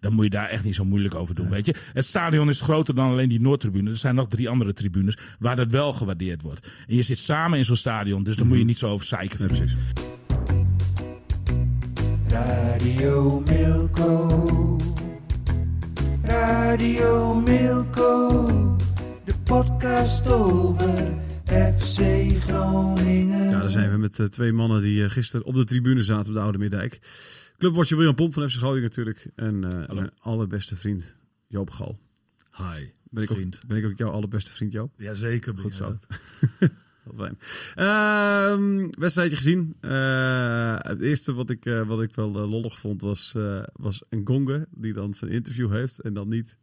[0.00, 1.74] Dan moet je daar echt niet zo moeilijk over doen, weet je.
[1.92, 3.90] Het stadion is groter dan alleen die Noordtribune.
[3.90, 6.68] Er zijn nog drie andere tribunes waar dat wel gewaardeerd wordt.
[6.86, 9.46] En je zit samen in zo'n stadion, dus daar moet je niet zo over zeiken.
[9.46, 9.76] Precies.
[12.28, 14.76] Radio Milko.
[16.22, 18.44] Radio Milko.
[19.24, 21.12] De podcast over
[21.48, 22.00] FC
[22.40, 23.50] Groningen.
[23.50, 26.28] Ja, daar zijn we met uh, twee mannen die uh, gisteren op de tribune zaten
[26.28, 27.00] op de Oude Middijk.
[27.58, 29.30] Clubwatcher William Pomp van FC Groningen natuurlijk.
[29.34, 31.14] En uh, mijn allerbeste vriend
[31.46, 31.98] Joop Gal.
[32.56, 33.56] Hi, ben ik vriend.
[33.56, 34.92] Ook, ben ik ook jouw allerbeste vriend Joop?
[34.96, 35.58] Jazeker.
[35.58, 35.98] Goed zo.
[37.16, 37.38] Fijn.
[37.76, 39.76] Uh, wedstrijdje gezien.
[39.80, 43.34] Uh, het eerste wat ik, uh, wat ik wel lollig vond was,
[43.72, 46.56] was een Gonge die dan zijn interview heeft en dan niet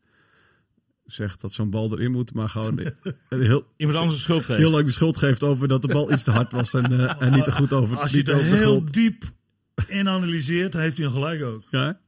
[1.05, 2.79] zegt dat zo'n bal erin moet, maar gewoon
[3.29, 4.59] heel, iemand anders de schuld geeft.
[4.59, 7.31] Heel lang de schuld geeft over dat de bal iets te hard was en, en
[7.31, 7.97] niet te goed over.
[7.97, 9.33] Als je niet er heel diep
[9.87, 11.63] in analyseert, heeft hij een gelijk ook.
[11.69, 11.99] Ja?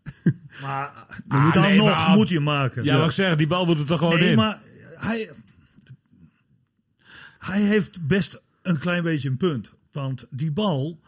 [0.61, 0.87] Maar
[1.27, 2.83] ah, moet dan nee, nog maar, moet hij maken.
[2.83, 4.35] Ja, ja, maar ik zeg, die bal moet er toch gewoon nee, in.
[4.35, 4.59] maar
[4.95, 5.29] hij,
[7.39, 9.73] hij heeft best een klein beetje een punt.
[9.91, 10.99] Want die bal...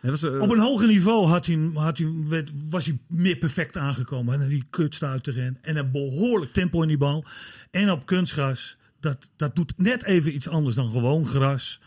[0.00, 3.76] Was, uh, op een hoger niveau had hij, had hij, werd, was hij meer perfect
[3.76, 4.40] aangekomen.
[4.40, 5.58] En die kutstuit erin.
[5.60, 7.24] En een behoorlijk tempo in die bal.
[7.70, 8.76] En op kunstgras.
[9.00, 11.80] Dat, dat doet net even iets anders dan gewoon gras.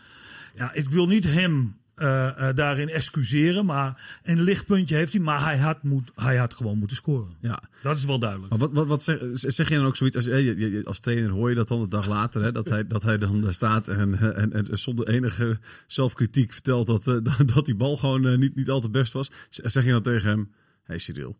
[0.54, 3.66] Ja, ik wil niet hem uh, uh, daarin excuseren.
[3.66, 5.22] Maar een lichtpuntje heeft hij.
[5.22, 7.34] Maar hij had, moet, hij had gewoon moeten scoren.
[7.40, 7.62] Ja.
[7.82, 8.50] Dat is wel duidelijk.
[8.50, 10.16] Maar wat, wat, wat zeg, zeg, je dan ook zoiets?
[10.16, 12.42] Als, je, als trainer hoor je dat dan de dag later.
[12.42, 16.86] Hè, dat, hij, dat hij dan daar staat en, en, en zonder enige zelfkritiek vertelt
[16.86, 17.16] dat, uh,
[17.54, 19.30] dat die bal gewoon niet, niet al te best was.
[19.48, 20.46] Zeg je dan tegen hem: Hé
[20.84, 21.36] hey Cyril.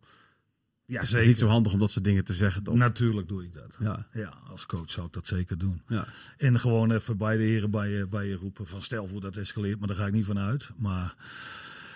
[0.87, 1.21] Ja, het zeker.
[1.21, 2.75] is niet zo handig om dat soort dingen te zeggen, toch?
[2.75, 3.75] Natuurlijk doe ik dat.
[3.79, 4.05] Ja.
[4.13, 5.81] ja, als coach zou ik dat zeker doen.
[5.87, 6.07] Ja.
[6.37, 9.37] En gewoon even bij de heren bij je, bij je roepen van stel voor dat
[9.37, 10.69] escaleert, maar daar ga ik niet van uit.
[10.77, 11.15] Maar,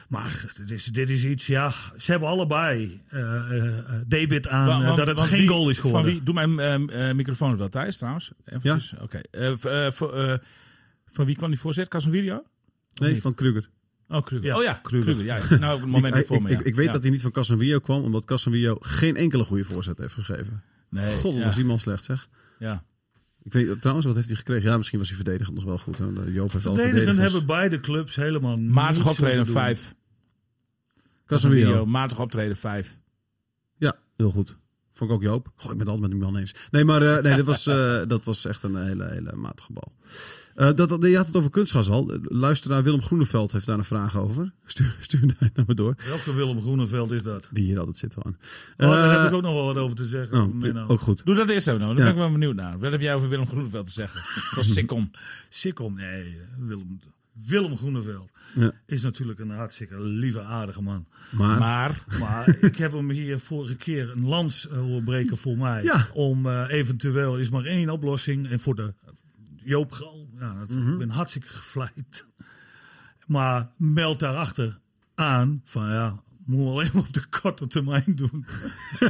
[0.07, 4.99] maar dit, is, dit is iets, ja, ze hebben allebei uh, uh, debit aan want,
[4.99, 6.11] uh, dat het geen wie, goal is geworden.
[6.11, 8.31] Van wie, doe mijn microfoon wel thuis trouwens.
[8.61, 8.79] Ja.
[9.01, 9.21] Oké.
[9.31, 10.39] Okay.
[11.05, 11.87] van wie kwam die voorzet?
[11.87, 12.43] Casemiro?
[12.93, 13.69] Nee, van Kruger.
[14.11, 14.47] Oh, Kruger.
[14.47, 15.13] Ja, oh ja, Kruger.
[15.13, 15.25] Kruger.
[15.25, 16.63] Ja, nou, op het moment ik, voor me, ik, ja.
[16.63, 16.91] ik, weet ja.
[16.91, 20.63] dat hij niet van Casemiro kwam, omdat Casemiro geen enkele goede voorzet heeft gegeven.
[20.89, 21.45] Nee, God, ja.
[21.45, 22.27] was die man slecht, zeg.
[22.59, 22.83] Ja.
[23.43, 24.69] Ik weet trouwens, wat heeft hij gekregen?
[24.69, 25.97] Ja, misschien was hij verdedigend nog wel goed.
[25.97, 26.05] Hè?
[26.25, 29.95] Joop heeft Verdedigend hebben beide clubs helemaal Matig optreden 5.
[31.25, 31.85] Casemiro.
[31.85, 32.99] Matig optreden 5.
[33.77, 34.55] Ja, heel goed.
[34.93, 35.51] Vond ik ook Joop.
[35.55, 36.55] Goh, ik ben het altijd met die man eens.
[36.71, 39.91] Nee, maar uh, nee, dat, was, uh, dat was echt een hele, hele matige bal.
[40.55, 42.17] Uh, dat, je had het over kunstgas al.
[42.21, 44.53] Luister naar Willem Groeneveld heeft daar een vraag over.
[44.65, 45.95] Stuur, stuur daar naar me door.
[46.07, 47.49] Welke Willem Groeneveld is dat?
[47.51, 48.37] Die hier altijd zit aan.
[48.77, 50.41] Oh, daar heb ik ook nog wel wat over te zeggen.
[50.63, 51.25] Oh, ook goed.
[51.25, 51.95] Doe dat eerst even nou.
[51.95, 52.11] Daar ja.
[52.11, 52.79] ben ik wel benieuwd naar.
[52.79, 54.21] Wat heb jij over Willem Groeneveld te zeggen?
[54.49, 55.11] Dat was Sikkom.
[55.49, 56.37] Sikkom, nee.
[56.59, 56.99] Willem,
[57.33, 58.71] Willem Groeneveld ja.
[58.85, 61.05] is natuurlijk een hartstikke lieve, aardige man.
[61.31, 65.57] Maar, maar, maar ik heb hem hier vorige keer een lans uh, horen breken voor
[65.57, 65.83] mij.
[65.83, 66.07] Ja.
[66.13, 68.49] Om uh, eventueel, is maar één oplossing.
[68.49, 68.93] En voor de
[69.63, 70.91] Joop Gal, ja, dat, Mhm.
[70.91, 72.25] ik ben hartstikke gevleid.
[73.25, 74.79] Maar meld daarachter
[75.15, 78.45] aan van ja, moet alleen maar op de korte termijn doen.
[78.99, 79.09] Oh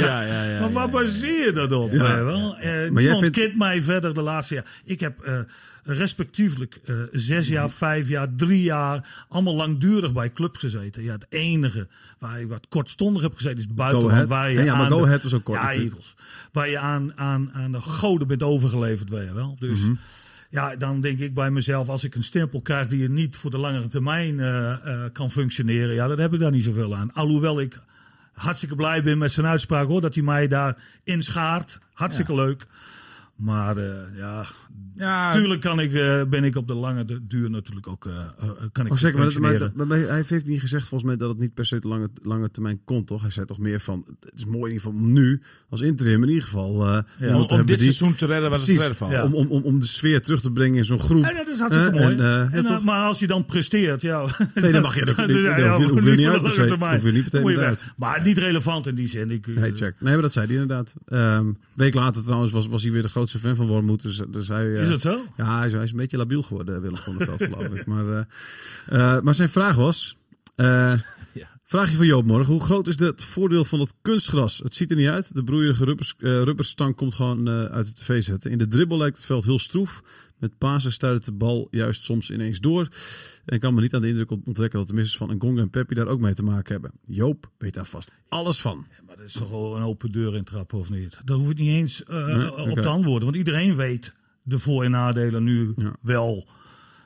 [0.00, 0.60] ja, ja, ja.
[0.60, 1.92] maar waar ja, baseer je dat op?
[1.92, 2.16] Ja.
[2.16, 2.24] Ja.
[2.24, 2.56] Wel?
[2.56, 4.80] Uh, jij niemand vindt- kent mij verder de laatste jaar.
[4.84, 5.40] Ik heb uh,
[5.84, 11.02] respectievelijk uh, zes jaar, vijf jaar, drie jaar, allemaal langdurig bij clubs gezeten.
[11.02, 14.28] Ja, het enige waar je wat kortstondig heb gezeten is buitenland.
[14.28, 15.92] Waar je Ja, ja, maar aan Go Ahead was ook kort Ja, natuurlijk.
[15.94, 16.14] Eagles.
[16.52, 19.56] Waar je aan, aan, aan de goden bent overgeleverd, weet je wel.
[19.58, 19.94] Dus Mhm.
[20.50, 23.50] ja, dan denk ik bij mezelf, als ik een stempel krijg die je niet voor
[23.50, 27.12] de langere termijn eh, eh, kan functioneren, ja, dan heb ik daar niet zoveel aan.
[27.12, 27.78] Alhoewel ik
[28.32, 31.78] hartstikke blij ben met zijn uitspraak hoor, dat hij mij daar inschaart.
[31.92, 32.66] Hartstikke leuk.
[33.40, 34.44] Maar eh, ja,
[34.96, 38.12] Ja, tuurlijk kan ik, eh, ben ik op de lange de- duur natuurlijk ook, eh,
[38.12, 39.72] eh, kan ik Oh, zeker, maar, dat- maar, functioneren.
[39.74, 42.08] maar- maar hij heeft niet gezegd volgens mij dat het niet per se de lange,
[42.22, 43.20] lange termijn komt, toch?
[43.22, 46.22] Hij zei toch meer van, het is mooi in ieder geval om nu, als interim
[46.22, 47.36] in ieder geval, eh, Ja.
[47.40, 48.98] om, dit die- seizoen te redden wat het.
[48.98, 49.24] Ja.
[49.24, 51.24] om, om, om, om de sfeer terug te brengen in zo'n groep.
[51.24, 52.14] En dat is hartstikke mooi.
[52.16, 52.84] en, ja, En, toch?
[52.84, 54.26] maar als je dan presteert, ja.
[54.54, 55.12] Nee, dan mag je, ja,
[55.76, 56.10] hoef je- hoef je
[57.46, 57.82] niet uit.
[57.96, 59.30] Maar niet relevant in die zin.
[59.30, 59.94] Ik, Nee, check.
[60.00, 60.94] Nee, maar dat zei hij inderdaad.
[61.06, 64.02] Ehm week later trouwens was, was hij weer de grootste fan van Wormoed.
[64.02, 65.24] Dus, dus hij, eh, Is dat zo?
[65.36, 67.86] Ja, hij is, hij is een beetje labiel geworden, Willem van der Veld, geloof ik.
[67.86, 68.24] Maar, eh,
[69.16, 70.16] eh, maar zijn vraag was...
[70.54, 70.92] eh,
[71.32, 71.48] Ja.
[71.64, 72.52] Vraagje van Joop morgen.
[72.52, 74.58] Hoe groot is het voordeel van het kunstgras?
[74.58, 75.34] Het ziet er niet uit.
[75.34, 78.50] De broeierige rubbers, eh, rubberstang komt gewoon eh, uit de tv zetten.
[78.50, 80.02] In de dribbel lijkt het veld heel stroef.
[80.38, 82.88] Met Pasen stuit de bal juist soms ineens door.
[83.44, 85.60] En ik kan me niet aan de indruk ont- onttrekken dat de missers van Ngonga
[85.60, 86.92] en Peppi daar ook mee te maken hebben.
[87.06, 88.86] Joop weet daar vast alles van.
[89.34, 91.16] Is toch wel een open deur in trappen, of niet?
[91.24, 92.54] Daar hoef ik niet eens eh, Nee?
[92.56, 93.24] op te antwoorden.
[93.24, 95.96] Want iedereen weet de voor- en nadelen nu Ja.
[96.00, 96.48] wel.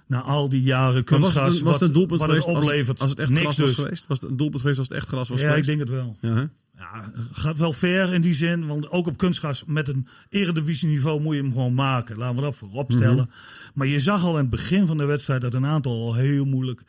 [0.06, 2.28] Na al die jaren Maar was kunstgras, het, een- was het wat, een doelpunt wat
[2.28, 3.00] geweest het als, oplevert.
[3.00, 3.64] als het echt Niks gras dus.
[3.66, 4.06] was geweest?
[4.06, 5.66] Was het een doelpunt geweest als het echt gras was Ja, ik geweest?
[5.68, 6.16] denk het wel.
[6.20, 6.44] Ja, hè?
[6.78, 8.66] Ja, gaat wel ver in die zin.
[8.66, 12.16] Want ook op kunstgras met een eredivisieniveau moet je hem gewoon maken.
[12.16, 13.14] Laten we dat voorop stellen.
[13.16, 13.26] Mhm.
[13.74, 16.44] Maar je zag al in het begin van de wedstrijd dat een aantal al heel
[16.44, 16.82] moeilijk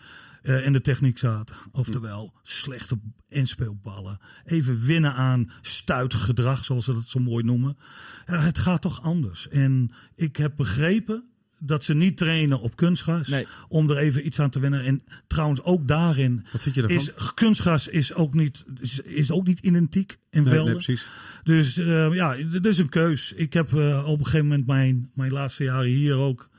[0.45, 1.55] eh, in de techniek zaten.
[1.71, 4.19] Oftewel, slechte inspeelballen.
[4.45, 7.77] Even winnen aan stuitgedrag, zoals ze dat zo mooi noemen.
[8.25, 9.49] Ja, het gaat toch anders.
[9.49, 11.23] En ik heb begrepen
[11.59, 13.27] dat ze niet trainen op kunstgras.
[13.27, 13.47] Nee.
[13.67, 14.83] Om er even iets aan te winnen.
[14.83, 16.99] En trouwens ook daarin Wat vind je daarvan?
[16.99, 20.83] is kunstgras is ook niet, is, is ook niet identiek in nee, velden.
[20.85, 20.97] nee,
[21.43, 23.33] dus eh, ja, dit is een keus.
[23.33, 26.49] Ik heb eh, op een gegeven moment mijn, mijn laatste jaren hier ook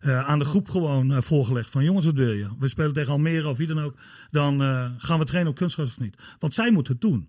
[0.00, 1.70] eh, aan de groep gewoon eh, voorgelegd.
[1.70, 2.46] Van jongens, wat wil je?
[2.58, 3.94] We spelen tegen Almere of wie dan ook.
[4.30, 6.14] Dan eh, gaan we trainen op kunstgras of niet.
[6.38, 7.28] Want zij moeten het doen.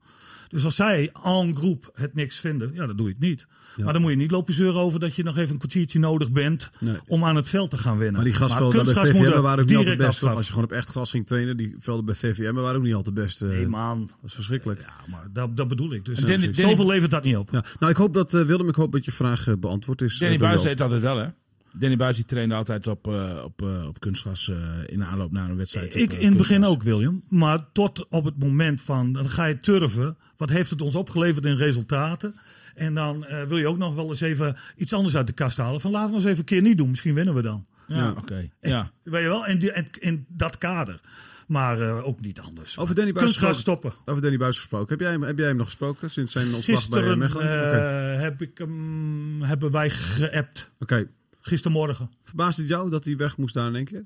[0.49, 3.47] Dus als zij en groep het niks vinden, ja, dan doe je het niet.
[3.77, 6.31] Maar dan moet je niet lopen zeuren over dat je nog even een kwartiertje nodig
[6.31, 6.95] bent Nee.
[7.07, 8.15] om aan het veld te gaan winnen.
[8.15, 10.23] Maar die grasvelden bij VVM waren ook niet altijd best.
[10.23, 12.93] Als je gewoon op echt gras ging trainen, die velden bij VVM waren ook niet
[12.93, 13.41] altijd best.
[13.41, 14.09] eh, Nee, dat man.
[14.23, 14.79] is verschrikkelijk.
[14.79, 16.05] Ja, maar dat, dat bedoel ik.
[16.05, 17.49] Dus En Danny- Danny- zoveel levert dat niet op.
[17.51, 17.63] Ja.
[17.79, 20.17] Nou, ik hoop dat, eh, Willem, ik hoop dat je vraag beantwoord is.
[20.17, 20.63] Danny Buis Joop.
[20.63, 21.27] deed altijd wel, hè?
[21.73, 25.31] Danny Buis die trainde altijd op, eh, op, eh, op kunstgras eh, in de aanloop
[25.31, 25.95] naar een wedstrijd.
[25.95, 27.23] Ik op, in het begin ook, William.
[27.29, 30.17] Maar tot op het moment van, dan ga je turven.
[30.37, 32.35] Wat heeft het ons opgeleverd in resultaten?
[32.75, 35.57] En dan eh, wil je ook nog wel eens even iets anders uit de kast
[35.57, 35.81] halen.
[35.81, 36.89] Van laten we eens even een keer niet doen.
[36.89, 37.65] Misschien winnen we dan.
[37.87, 38.11] Ja, Ja.
[38.17, 38.49] oké.
[38.61, 38.91] Ja.
[39.03, 39.45] Weet je wel?
[39.47, 40.99] In, die, in, in dat kader.
[41.47, 42.77] Maar eh, ook niet anders.
[42.77, 43.55] Over Danny Buis gesproken.
[43.55, 43.93] stoppen.
[44.05, 44.89] Over Danny Buis gesproken.
[44.89, 47.45] Heb jij, hem, heb jij hem nog gesproken sinds zijn ontslag bij Gisteren Mechelen?
[47.45, 47.77] Oké.
[47.77, 50.71] eh, heb ik hem, hebben wij geappt.
[50.79, 51.07] Oké.
[51.41, 52.09] Gistermorgen.
[52.23, 54.05] Verbaast het jou dat hij weg moest daar in één keer?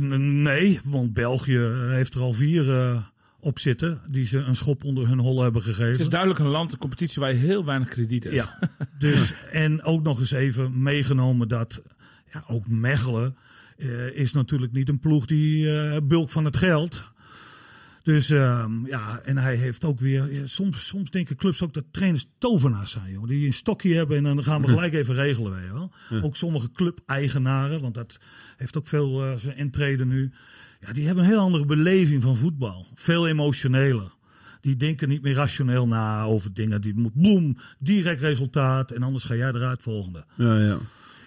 [0.00, 1.58] N- Nee, want België
[1.90, 3.02] heeft er al vier eh,
[3.40, 4.00] op zitten.
[4.10, 5.90] Die ze een schop onder hun hollen hebben gegeven.
[5.90, 8.36] Het is duidelijk een land, een competitie waar je heel weinig krediet hebt.
[8.36, 8.58] Ja,
[8.98, 11.82] dus en ook nog eens even meegenomen dat
[12.32, 13.36] ja, ook Mechelen
[13.76, 17.14] eh, is natuurlijk niet een ploeg die eh, bulk van het geld.
[18.06, 20.32] Dus ehm, ja, en hij heeft ook weer.
[20.32, 24.16] ja, soms, soms denken clubs ook dat trainers tovenaars zijn, joh, die een stokje hebben
[24.16, 25.52] en dan gaan we gelijk even regelen.
[25.52, 26.22] Weet je wel.
[26.22, 28.18] Ook sommige club-eigenaren, want dat
[28.56, 30.32] heeft ook veel eh zijn intreden nu.
[30.80, 32.86] Ja, die hebben een heel andere beleving van voetbal.
[32.94, 34.14] Veel emotioneler.
[34.60, 36.80] Die denken niet meer rationeel na over dingen.
[36.80, 38.90] Die moet boem, direct resultaat.
[38.90, 40.24] En anders ga jij eruit volgende.
[40.34, 40.78] Ja, ja.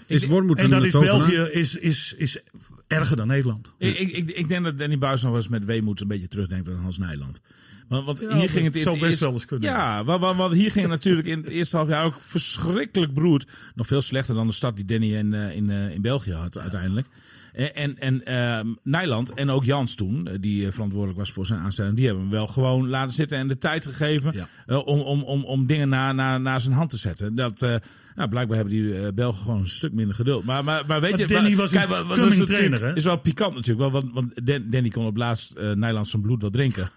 [0.10, 0.92] Is Wormoed En dat is?
[0.92, 2.40] België is, is, is
[2.88, 3.72] erger dan Nederland.
[3.78, 6.28] Ik, ik, ik, ik denk dat Danny Buis nog wel eens met weemoed een beetje
[6.28, 7.42] terugdenkt aan Hans Nijland.
[7.88, 9.70] Want, want Ja, hier ging het in zou het best eerste- wel eens kunnen.
[9.70, 13.14] Ja, want, want, want hier ging het natuurlijk in het eerste half jaar ook verschrikkelijk
[13.14, 13.48] broed.
[13.76, 16.58] Nog veel slechter dan de stad die Danny in, eh, in, eh, in België had
[16.58, 17.08] uiteindelijk.
[17.54, 21.60] En, en, en ehm, Nijland en ook Jans toen, eh, die verantwoordelijk was voor zijn
[21.60, 24.34] aanstelling, die hebben hem wel gewoon laten zitten en de tijd gegeven
[24.66, 24.78] Ja.
[24.78, 27.36] om, om, om, om dingen naar naar naar zijn hand te zetten.
[27.36, 27.76] Dat, eh,
[28.20, 30.44] nou, blijkbaar hebben die eh, Belgen gewoon een stuk minder geduld.
[30.46, 32.82] Maar, maar, maar weet Maar je, Danny was een wat- wat- dat coming is trainer,
[32.82, 32.96] hè?
[32.96, 36.22] is wel pikant natuurlijk, wel, want, want Dan- Danny kon op laatst eh Nijland zijn
[36.22, 36.90] bloed wel drinken.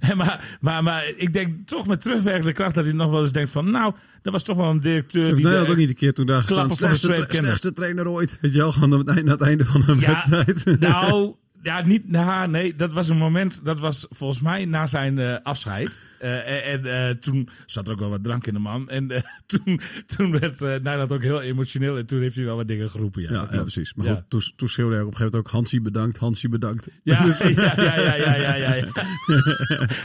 [0.00, 3.32] En maar, maar, maar ik denk toch met terugwerkende kracht dat hij nog wel eens
[3.32, 5.44] denkt van, nou, dat was toch wel een directeur die...
[5.44, 6.68] dat ook niet een keer toen daar gestaan?
[6.68, 8.38] de Slechtste, trainer ooit.
[8.40, 10.64] Weet je wel, gewoon aan het einde, aan het einde van een Ja, wedstrijd.
[10.80, 15.18] Nou, ja, niet, nou, nee, dat was een moment, dat was volgens mij na zijn
[15.18, 16.00] eh, afscheid.
[16.20, 18.88] Eh, en en eh, toen zat er ook wel wat drank in de man.
[18.88, 19.80] En eh, toen,
[20.16, 21.96] toen werd eh Nijland ook heel emotioneel.
[21.98, 23.22] En toen heeft hij wel wat dingen geroepen.
[23.22, 23.94] Ja, Ja, precies.
[23.94, 24.14] Maar Ja.
[24.14, 26.88] goed, toen, toen schreeuwde hij op een gegeven moment ook Hansie bedankt, Hansie bedankt.
[27.02, 28.84] Ja, ja, ja, ja, ja, ja, ja, ja.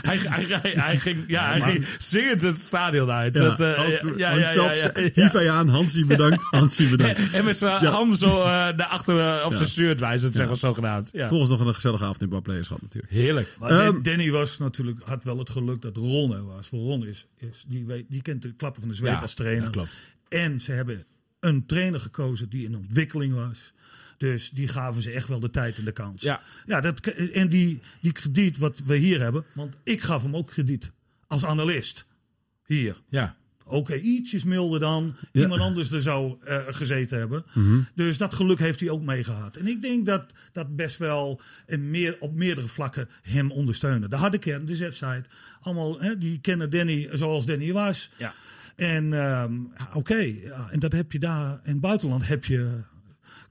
[0.02, 3.34] hij, hij, hij, hij ging, ja, hij ging zingend het stadion uit.
[3.34, 3.66] Dat, eh,
[4.16, 5.10] ja, ja, ja, ja, ja, ja.
[5.14, 7.20] Hief hij aan, Hansie bedankt, Hansie bedankt.
[7.32, 7.90] En met zijn Ja.
[7.90, 11.08] hand zo eh naar achter eh, op zijn shirt wijzend, zeg maar zogenaamd.
[11.12, 11.28] Ja.
[11.28, 13.12] Volgens nog een gezellige avond in Barplayers gehad natuurlijk.
[13.12, 13.54] Heerlijk.
[13.58, 16.68] Maar Ehm, Dan- Danny was natuurlijk, had wel het geluk dat Ron er was.
[16.68, 19.64] Voor is, is die, weet, die kent de klappen van de zweep Ja, als trainer.
[19.64, 20.00] ja, klopt.
[20.28, 21.06] En ze hebben
[21.40, 23.72] een trainer gekozen die in ontwikkeling was.
[24.18, 26.22] Dus die gaven ze echt wel de tijd en de kans.
[26.22, 26.42] Ja.
[26.66, 30.46] ja dat, en die, die krediet wat we hier hebben, want ik gaf hem ook
[30.46, 30.90] krediet
[31.26, 32.06] als analist.
[32.66, 32.96] Hier.
[33.08, 33.36] Ja.
[33.68, 37.44] Oké, ietsjes milder dan iemand anders er zou eh, gezeten hebben.
[37.52, 37.78] Mhm.
[37.94, 39.56] Dus dat geluk heeft hij ook meegehad.
[39.56, 44.10] En ik denk dat dat best wel in meer, op meerdere vlakken hem ondersteunen.
[44.10, 45.24] De harde kern, de Z-side,
[45.60, 48.10] allemaal, hè, die kennen Danny zoals Danny was.
[48.16, 48.34] Ja.
[48.76, 49.54] En ehm,
[49.94, 52.68] oké, ja, en dat heb je daar in het buitenland heb je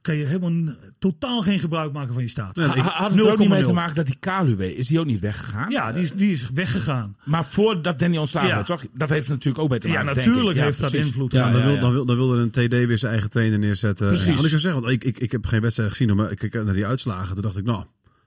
[0.06, 2.56] kan je helemaal totaal geen gebruik maken van je staat.
[2.56, 3.66] Nee, Ha- Had het er ook niet mee 0,0.
[3.68, 5.70] te maken dat die Kaluwe, is die ook niet weggegaan?
[5.72, 7.18] Ja, die is, die is weggegaan.
[7.24, 8.56] Maar voordat Danny ontslagen Ja.
[8.56, 8.84] werd, toch?
[8.94, 10.58] Dat heeft natuurlijk ook mee te Ja, maken, natuurlijk.
[10.58, 11.32] Ja, heeft dat invloed.
[11.32, 11.82] Ja, Ja, dan, ja, wil, ja.
[11.82, 14.08] Dan, wil, dan wilde een TD weer zijn eigen trainer neerzetten.
[14.08, 14.26] Precies.
[14.26, 16.54] Ja, ik zou zeggen, want ik, ik, ik heb geen wedstrijd gezien, maar ik keek
[16.54, 17.34] naar die uitslagen.
[17.34, 17.84] Toen dacht ik, nou,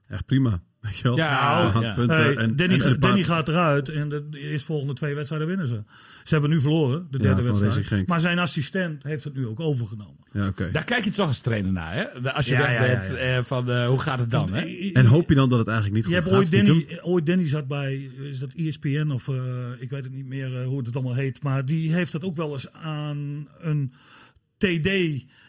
[0.08, 0.62] echt prima.
[0.80, 1.94] Ja, We gaan ja.
[1.94, 5.48] punten Hey, en, Danny, en, en Danny gaat eruit en de, de eerstvolgende twee wedstrijden
[5.48, 5.82] winnen ze.
[6.24, 8.06] Ze hebben nu verloren, de derde wedstrijd.
[8.06, 10.16] Maar zijn assistent heeft het nu ook overgenomen.
[10.32, 10.70] Ja, oké.
[10.70, 12.32] Daar kijk je toch als trainer naar, hè?
[12.32, 13.16] Als je Ja, weg bent ja.
[13.36, 14.90] eh, van eh, hoe gaat het dan, hè?
[14.92, 16.54] En hoop je dan dat het eigenlijk niet Je goed hebt gaat?
[16.54, 16.66] ooit?
[16.66, 19.34] Danny, ooit Danny zat bij, is dat ESPN of eh,
[19.78, 21.42] ik weet het niet meer eh, hoe het allemaal heet.
[21.42, 23.92] Maar die heeft dat ook wel eens aan een
[24.56, 24.88] TD,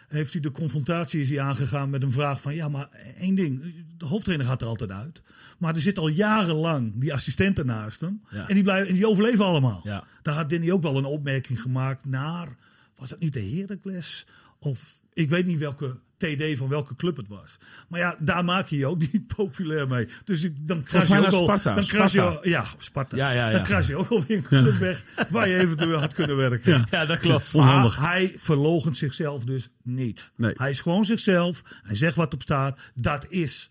[0.09, 3.73] heeft hij de confrontatie is hij aangegaan met een vraag van, ja maar één ding,
[3.97, 5.21] de hoofdtrainer gaat er altijd uit.
[5.57, 8.47] Maar er zit al jarenlang die assistenten naast hem Ja.
[8.47, 9.81] en, die blijven, en die overleven allemaal.
[9.83, 10.03] Ja.
[10.21, 12.47] Daar had Danny ook wel een opmerking gemaakt naar,
[12.95, 14.25] was dat niet de Heracles?
[14.59, 17.57] Of ik weet niet welke TD van welke club het was.
[17.87, 20.07] Maar ja, daar maak je je ook niet populair mee.
[20.25, 21.43] Dus ik, dan kras je ook al...
[21.43, 21.73] Sparta.
[21.73, 23.17] Dan kras je, ja, Sparta.
[23.17, 23.51] Ja, ja, ja.
[23.51, 26.87] Dan kras je ook alweer een club weg waar je eventueel had kunnen werken.
[26.91, 27.53] Ja, dat klopt.
[27.53, 30.31] Maar hij verloochent zichzelf dus niet.
[30.35, 30.53] Nee.
[30.55, 31.61] Hij is gewoon zichzelf.
[31.83, 32.79] Hij zegt wat op staat.
[32.95, 33.69] Dat is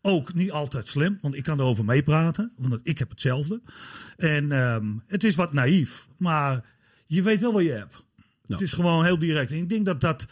[0.00, 1.18] ook niet altijd slim.
[1.20, 2.52] Want ik kan erover meepraten.
[2.56, 3.60] Want ik heb hetzelfde.
[4.16, 6.06] En ehm, het is wat naïef.
[6.16, 6.64] Maar
[7.06, 8.04] je weet wel wat je hebt.
[8.44, 8.54] Ja.
[8.54, 9.50] Het is gewoon heel direct.
[9.50, 10.26] En ik denk dat dat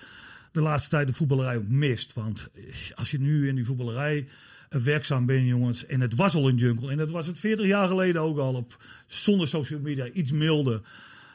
[0.53, 2.13] de laatste tijd de voetballerij ook mist.
[2.13, 2.49] Want
[2.95, 4.29] als je nu in die voetballerij
[4.69, 5.87] eh, werkzaam bent, jongens.
[5.87, 6.91] En het was al een jungle.
[6.91, 8.55] En dat was het 40 jaar geleden ook al.
[8.55, 10.07] Op, zonder social media.
[10.09, 10.81] Iets milder.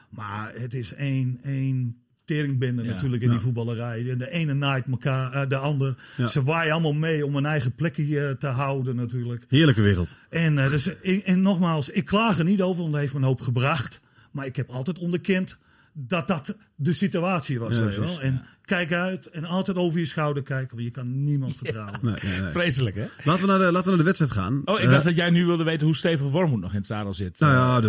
[0.09, 2.93] Maar het is één, één teringbende Ja.
[2.93, 3.33] natuurlijk in Ja.
[3.33, 4.09] die voetballerij.
[4.09, 5.95] En de ene naait elkaar, eh, de ander.
[6.17, 6.27] Ja.
[6.27, 9.45] Ze waaien allemaal mee om een eigen plekje eh, te houden natuurlijk.
[9.47, 10.15] Heerlijke wereld.
[10.29, 13.25] En, eh, dus, en, nogmaals, ik klaag er niet over, want dat heeft me een
[13.25, 14.01] hoop gebracht.
[14.31, 15.57] Maar ik heb altijd onderkend
[15.93, 17.79] dat dat de situatie was.
[17.79, 18.21] Wel.
[18.21, 21.99] En kijk uit en altijd over je schouder kijken, want je kan niemand vertrouwen.
[22.01, 22.49] Nee, nee, nee.
[22.51, 23.05] Vreselijk, hè?
[23.23, 24.61] Laten, we naar de, laten we naar de wedstrijd gaan.
[24.65, 26.85] Oh, ik Eh, dacht dat jij nu wilde weten hoe stevig Wormoed nog in het
[26.87, 27.39] zadel zit.
[27.39, 27.81] Nou ja,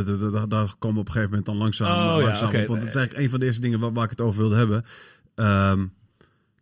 [0.46, 2.66] daar- komen we op een gegeven moment dan langzaam, Oh, ja, langzaam op.
[2.66, 4.56] Want dat is eigenlijk een van de eerste dingen waar, waar ik het over wilde
[4.56, 4.84] hebben.
[5.34, 5.84] Ehm,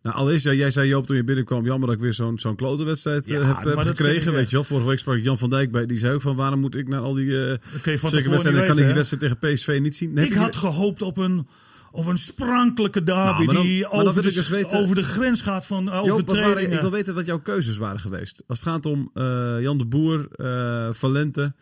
[0.01, 2.55] nou, allereerst, ja, jij zei Joop toen je binnenkwam, jammer dat ik weer zo'n zo'n
[2.55, 4.15] klote wedstrijd Ja, eh, heb, gekregen.
[4.15, 4.39] ik, weet ja.
[4.49, 6.59] je wel, vorige week sprak ik Jan van Dijk bij, die zei ook van waarom
[6.59, 7.53] moet ik naar al die uh,
[7.83, 10.13] zeker wedstrijden, kan ik die wedstrijd tegen PSV niet zien.
[10.13, 11.47] Nee, Ik je- had gehoopt op een,
[11.95, 15.65] op een sprankelijke derby Nou, dan- die over, de, dus weten- over de grens gaat
[15.65, 16.71] van Joop, waren, overtredingen.
[16.75, 18.43] ik wil weten wat jouw keuzes waren geweest.
[18.47, 21.53] Als het gaat om eh, Jan de Boer, eh, Valente,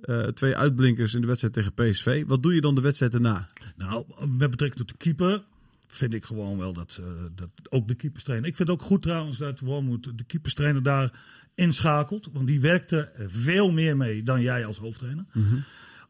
[0.00, 2.24] eh, twee uitblinkers in de wedstrijd tegen PSV.
[2.26, 3.48] Wat doe je dan de wedstrijd erna?
[3.76, 4.04] Nou,
[4.38, 5.42] met betrekking tot de keeper
[5.86, 8.48] vind ik gewoon wel dat, eh, dat ook de keeperstrainer...
[8.48, 11.12] Ik vind het ook goed trouwens dat Wormoed de keeperstrainer daar
[11.54, 12.28] inschakelt.
[12.32, 15.24] Want die werkte veel meer mee dan jij als hoofdtrainer.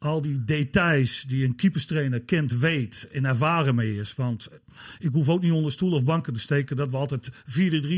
[0.05, 4.15] Al die details die een keeperstrainer kent, weet en ervaren mee is.
[4.15, 4.49] Want
[4.99, 7.33] ik hoef ook niet onder stoel of banken te steken dat we altijd 4-3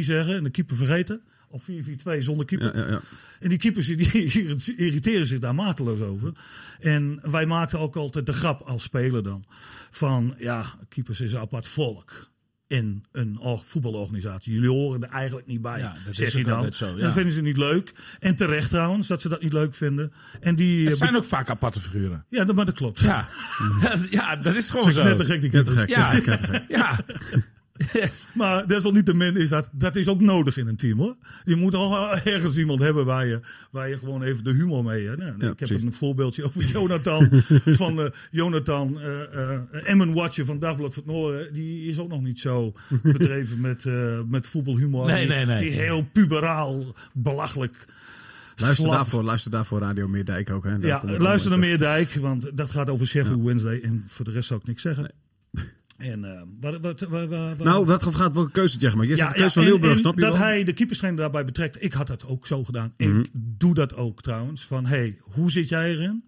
[0.00, 1.22] zeggen en de keeper vergeten.
[1.48, 2.76] Of 4-4-2 zonder keeper.
[2.76, 3.00] Ja, ja, ja.
[3.40, 4.12] En die keepers die
[4.86, 6.32] irriteren zich daar mateloos over.
[6.80, 9.44] En wij maakten ook altijd de grap als speler dan.
[9.90, 12.30] Van ja, keepers is een apart volk.
[12.72, 14.52] In een or- voetbalorganisatie.
[14.52, 15.78] Jullie horen er eigenlijk niet bij.
[15.78, 16.72] Ja, dat zeg is je dan.
[16.72, 17.02] zo, ja.
[17.02, 17.92] Dat vinden ze niet leuk.
[18.20, 20.12] En terecht trouwens, dat ze dat niet leuk vinden.
[20.40, 20.84] En die.
[20.84, 22.24] Het eh, zijn ook vaak aparte figuren.
[22.28, 23.00] Ja, dat, maar dat klopt.
[23.00, 23.28] Ja,
[24.10, 25.02] ja dat is gewoon zo.
[25.02, 25.64] net te gek die.
[25.64, 26.12] Gek, Ja,
[26.68, 26.98] ja.
[28.34, 31.16] Maar desalniettemin is dat, dat is ook nodig in een team hoor.
[31.44, 35.06] Je moet al ergens iemand hebben waar je, waar je gewoon even de humor mee
[35.06, 35.18] hebt.
[35.18, 35.82] Nou, ik heb precies.
[35.82, 37.28] een voorbeeldje over Jonathan.
[37.64, 39.00] van eh, Jonathan,
[39.84, 41.52] Emmen Watcher van Dagblad van Noorden.
[41.52, 43.84] Die is ook nog niet zo bedreven met,
[44.28, 45.06] met voetbalhumor.
[45.06, 45.60] Nee, die, nee, nee.
[45.60, 47.84] die heel puberaal, belachelijk.
[48.56, 50.64] Luister slap- daarvoor, luister daarvoor Radio Meerdijk ook.
[50.64, 50.78] Hè.
[50.78, 53.80] Daar Ja, luister naar Meerdijk, want dat gaat over Sheffield Wednesday.
[53.82, 55.10] En voor de rest zou ik niks zeggen.
[56.02, 57.58] En eh, wat, wat, wat.
[57.58, 59.08] Nou, wat gaat welke keuze je gemaakt?
[59.08, 60.42] Je zegt de keuze van Leeuwburg, snap je dat wel?
[60.42, 61.84] hij de keeperstrainer daarbij betrekt.
[61.84, 62.92] Ik had dat ook zo gedaan.
[62.96, 63.18] Mhm.
[63.18, 64.66] Ik doe dat ook trouwens.
[64.66, 66.24] Van, hey, hoe zit jij erin?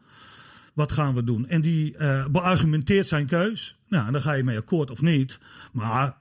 [0.75, 1.49] Wat gaan we doen?
[1.49, 3.78] En die eh, beargumenteert zijn keus.
[3.88, 5.38] Nou, en dan ga je mee akkoord of niet.
[5.73, 6.16] Maar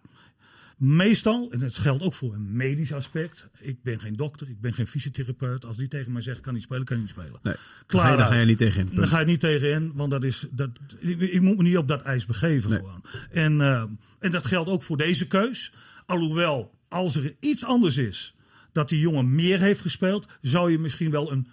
[0.78, 3.50] meestal, en het geldt ook voor een medisch aspect.
[3.60, 5.66] Ik ben geen dokter, ik ben geen fysiotherapeut.
[5.66, 7.40] Als die tegen mij zegt, kan niet spelen, kan niet spelen.
[7.44, 8.86] Nee, Klaar daar ga, je, ga niet tegen in.
[8.86, 9.08] Daar punt.
[9.10, 11.88] ga je niet tegen in, want dat is, dat, ik, ik moet me niet op
[11.88, 12.80] dat ijs begeven Nee.
[12.80, 13.04] gewoon.
[13.32, 13.84] En, eh,
[14.20, 15.74] en dat geldt ook voor deze keus.
[16.06, 18.36] Alhoewel, als er iets anders is,
[18.72, 21.48] dat die jongen meer heeft gespeeld, zou je misschien wel een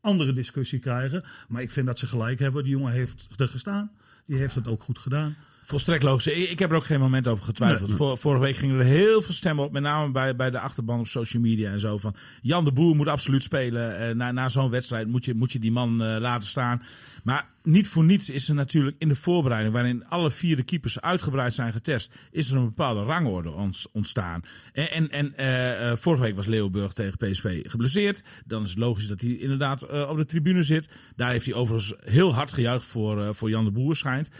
[0.00, 1.24] andere discussie krijgen.
[1.48, 2.62] Maar ik vind dat ze gelijk hebben.
[2.62, 3.90] Die jongen heeft er gestaan.
[4.26, 5.36] Die heeft het ook goed gedaan.
[5.66, 6.26] Volstrekt logisch.
[6.26, 7.92] Ik, heb er ook geen moment over getwijfeld.
[7.92, 10.98] Vor- vorige week gingen er heel veel stemmen op, met name bij, bij de achterban
[10.98, 11.98] op social media en zo.
[11.98, 13.98] Van Jan de Boer moet absoluut spelen.
[13.98, 16.82] Eh, na na zo'n wedstrijd moet je, moet je die man eh, laten staan.
[17.24, 21.00] Maar niet voor niets is er natuurlijk in de voorbereiding, waarin alle vier de keepers
[21.00, 24.40] uitgebreid zijn getest, is er een bepaalde rangorde ontstaan.
[24.72, 28.22] En, en, en eh, eh, vorige week was Leeuwenburg tegen PSV geblesseerd.
[28.44, 30.88] Dan is het logisch dat hij inderdaad eh, op de tribune zit.
[31.16, 34.30] Daar heeft hij overigens heel hard gejuicht voor, voor Jan de Boer, schijnt.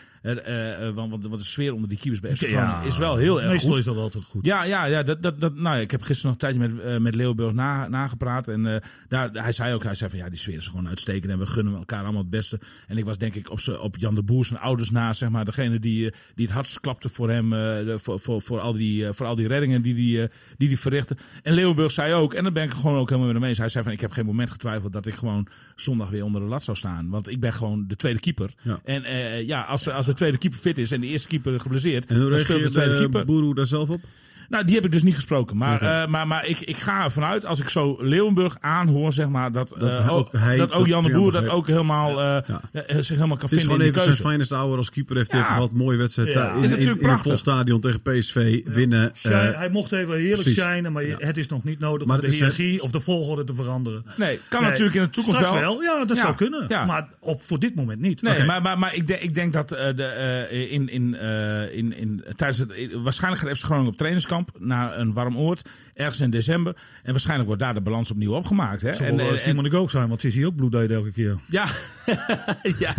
[0.95, 2.43] Want, de sfeer onder die keepers bij FC
[2.87, 3.79] is wel heel erg Meestal goed.
[3.79, 4.45] is dat altijd goed.
[4.45, 7.15] Ja, ja, ja dat, dat, dat, nou, ik heb gisteren nog een tijdje met, met
[7.15, 8.49] Leeuwburg na, nagepraat.
[8.49, 11.33] En daar, hij zei ook, hij zei van ja, die sfeer is gewoon uitstekend.
[11.33, 12.61] En we gunnen elkaar allemaal het beste.
[12.87, 15.45] En ik was denk ik op, op Jan de Boer zijn ouders na, zeg maar.
[15.45, 19.07] Degene die, eh, die het hardst klapte voor hem, eh, voor, voor, voor, al die,
[19.07, 21.17] eh, voor al die reddingen die die, eh, die die verrichtte.
[21.43, 23.59] En Leeuwenburg zei ook, en daar ben ik gewoon ook helemaal met hem eens.
[23.59, 25.47] Hij zei van, ik heb geen moment getwijfeld dat ik gewoon
[25.77, 27.09] zondag weer onder de lat zou staan.
[27.09, 28.51] Want ik ben gewoon de tweede keeper.
[28.63, 28.81] Ja.
[28.85, 32.21] En ja, als, als de tweede keeper fit is en de eerste keeper geblesseerd, En
[32.21, 33.25] hoe dan speelt de tweede keeper.
[33.25, 34.01] Boeroe daar zelf op?
[34.49, 35.57] Nou, die heb ik dus niet gesproken.
[35.57, 39.29] Maar, eh, maar, maar ik, ik ga ervan uit, als ik zo Leeuwenburg aanhoor, zeg
[39.29, 41.67] maar, dat, Dat eh, ook ook, hij dat ook dat Jan de Boer dat ook
[41.67, 42.61] helemaal, eh, Ja.
[42.73, 45.17] eh, zich helemaal kan Het is vinden gewoon in even zijn finest hour als keeper.
[45.17, 45.45] Heeft hij Ja.
[45.47, 45.73] even gehad.
[45.73, 46.29] Mooie wedstrijd.
[46.29, 47.39] In, Is in, natuurlijk in een vol prachtig.
[47.39, 49.11] stadion tegen PSV winnen.
[49.15, 50.63] Shine- Eh, hij mocht even heerlijk precies.
[50.63, 53.45] shinen, maar het is nog niet nodig Maar om de het hiërarchie of de volgorde
[53.45, 54.05] te veranderen.
[54.17, 55.73] Nee, kan Nee, natuurlijk in de toekomst Straks wel.
[55.73, 56.65] wel, ja, dat Ja, zou kunnen.
[56.69, 56.85] ja.
[56.85, 58.23] Maar op, voor dit moment niet.
[58.23, 61.77] Nee, maar, maar, maar ik, denk, ik denk dat eh, de, eh, in, in, eh,
[61.77, 62.73] in, in, tijdens het,
[63.03, 66.77] waarschijnlijk gaat FC Groningen op trainingskamp naar een warm oord, ergens in december.
[67.03, 68.83] En waarschijnlijk wordt daar de balans opnieuw opgemaakt.
[68.83, 68.93] Hè?
[68.93, 71.37] Zo En, uh, Simon de Gook zijn, want ze is hier ook bloeddeed elke keer.
[71.49, 71.65] Ja,
[72.79, 72.95] ja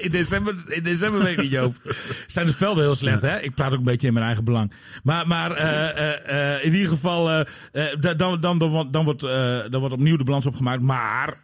[0.00, 1.74] in, december, in december weet ik Joop.
[2.26, 3.40] Zijn de velden heel slecht, hè?
[3.40, 4.72] Ik praat ook een beetje in mijn eigen belang.
[5.02, 7.40] Maar, maar eh, eh, eh, in ieder geval, eh,
[7.72, 10.82] eh, da- dan, dan, dan, wordt- dan, wordt, eh, dan wordt opnieuw de balans opgemaakt.
[10.82, 11.34] Maar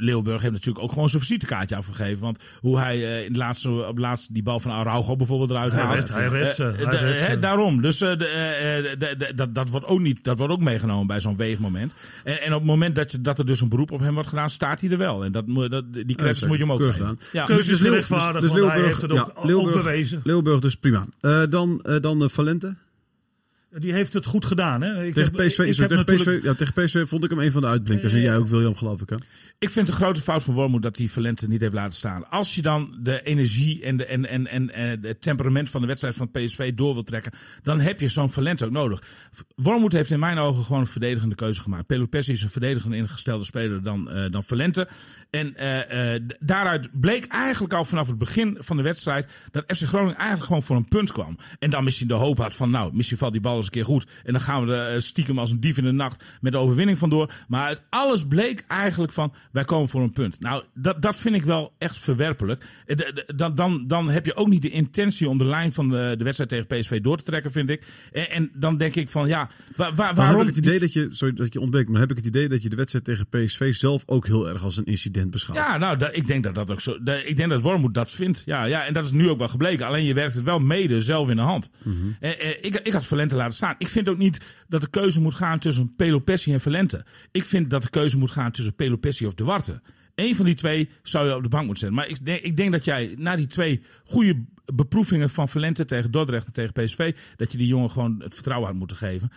[0.00, 2.20] Leeuwburg heeft natuurlijk ook gewoon zijn visitekaartje afgegeven.
[2.20, 5.50] Want hoe hij eh, in de laatste, op de laatste die bal van Araujo bijvoorbeeld
[5.50, 5.94] eruit Hij haalt.
[5.94, 7.38] redt- hij redt ze, Eh, hij de- redt hè, ze.
[7.38, 7.82] daarom.
[7.82, 11.20] Dus eh, de, de- de- dat, dat, wordt ook niet, dat wordt ook meegenomen bij
[11.20, 11.94] zo'n weegmoment.
[12.24, 14.28] En, en op het moment dat, je, dat er dus een beroep op hem wordt
[14.28, 15.24] gedaan, staat hij er wel.
[15.24, 17.08] En dat, moet- dat, die credits moet je hem ook Keurig geven.
[17.10, 17.24] gedaan.
[17.32, 17.44] Ja.
[17.44, 20.20] Keuze dus is Leeuw- gerechtvaardigd, dus- dus Leeuwburg- heeft het ook, ja, ook Leeuwburg- bewezen.
[20.24, 21.06] Leeuwburg dus prima.
[21.20, 22.74] Eh, dan uh, dan uh, Valente.
[23.78, 24.80] Die heeft het goed gedaan.
[24.82, 25.04] Hè?
[25.04, 27.30] Ik Tegen heb, PSV, ik sorry, heb tegen, natuurlijk- PSV, ja, tegen PSV vond ik
[27.30, 28.12] hem een van de uitblinkers.
[28.12, 29.08] en jij ook, William, geloof ik.
[29.10, 29.16] Hè?
[29.60, 32.30] Ik vind het een grote fout van Wormoed dat hij Valente niet heeft laten staan.
[32.30, 35.86] Als je dan de energie en, de, en, en, en, en het temperament van de
[35.86, 39.02] wedstrijd van PSV door wil trekken, dan heb je zo'n Valente ook nodig.
[39.54, 41.86] Wormoed heeft in mijn ogen gewoon een verdedigende keuze gemaakt.
[41.86, 44.88] Pelopessi is een verdedigend ingestelde speler dan, eh dan Valente.
[45.30, 49.82] En eh, eh, daaruit bleek eigenlijk al vanaf het begin van de wedstrijd dat FC
[49.82, 51.36] Groningen eigenlijk gewoon voor een punt kwam.
[51.58, 53.84] En dan misschien de hoop had van nou, misschien valt die bal eens een keer
[53.84, 54.06] goed.
[54.24, 56.58] En dan gaan we er eh, stiekem als een dief in de nacht met de
[56.58, 57.32] overwinning vandoor.
[57.48, 60.40] Maar uit alles bleek eigenlijk van wij komen voor een punt.
[60.40, 62.64] Nou, dat, dat vind ik wel echt verwerpelijk.
[63.36, 66.24] Dan, dan, dan heb je ook niet de intentie om de lijn van de, de
[66.24, 67.86] wedstrijd tegen PSV door te trekken, vind ik.
[68.12, 70.38] En, en dan denk ik van ja, waar, waarom...
[70.38, 72.48] heb ik het idee dat je, sorry dat je ontbreekt, maar heb ik het idee
[72.48, 75.58] dat je de wedstrijd tegen PSV zelf ook heel erg als een incident beschouwt.
[75.58, 77.02] Ja, nou, dat, ik denk dat dat ook zo.
[77.02, 78.42] dat- ik denk dat Wormoed dat vindt.
[78.46, 79.86] Ja, ja, en dat is nu ook wel gebleken.
[79.86, 81.70] Alleen je werkt het wel mede zelf in de hand.
[82.20, 83.74] Eh, eh, ik, ik had Valente laten staan.
[83.78, 87.04] Ik vind ook niet dat de keuze moet gaan tussen Pelopessi en Valente.
[87.30, 89.80] Ik vind dat de keuze moet gaan tussen Pelopessi of Duarte.
[90.14, 91.98] Eén van die twee zou je op de bank moeten zetten.
[91.98, 96.10] Maar ik denk, ik denk dat jij na die twee goede beproevingen van Valente tegen
[96.10, 99.30] Dordrecht en tegen PSV, dat je die jongen gewoon het vertrouwen had moeten geven.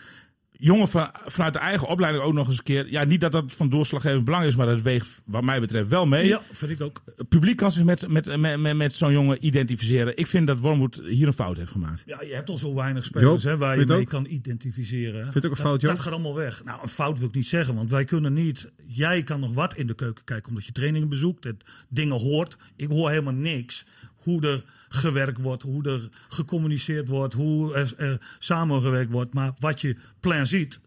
[0.64, 2.90] Jongen van, vanuit de eigen opleiding ook nog eens een keer.
[2.92, 6.06] Ja, niet dat dat van doorslaggevend belang is, maar dat weegt wat mij betreft wel
[6.06, 6.28] mee.
[6.28, 7.02] Ja, vind ik ook.
[7.16, 10.18] Het publiek kan zich met, met, met, met, met zo'n jongen identificeren.
[10.18, 12.04] Ik vind dat Wormoed hier een fout heeft gemaakt.
[12.06, 14.10] Ja, je hebt al zo weinig spelers Joop, hè, waar je mee ook?
[14.10, 15.22] kan identificeren.
[15.22, 15.92] Vind je het ook een Dat- fout, Joop?
[15.92, 16.64] Dat gaat allemaal weg.
[16.64, 18.72] Nou, een fout wil ik niet zeggen, want wij kunnen niet...
[18.88, 22.58] Jij kan nog wat in de keuken kijken, omdat je trainingen bezoekt, het, dingen hoort.
[22.76, 23.86] Ik hoor helemaal niks.
[24.16, 24.64] Hoe er
[24.96, 29.34] gewerkt wordt, hoe er gecommuniceerd wordt, hoe er, er samengewerkt wordt.
[29.34, 30.80] Maar wat je plan ziet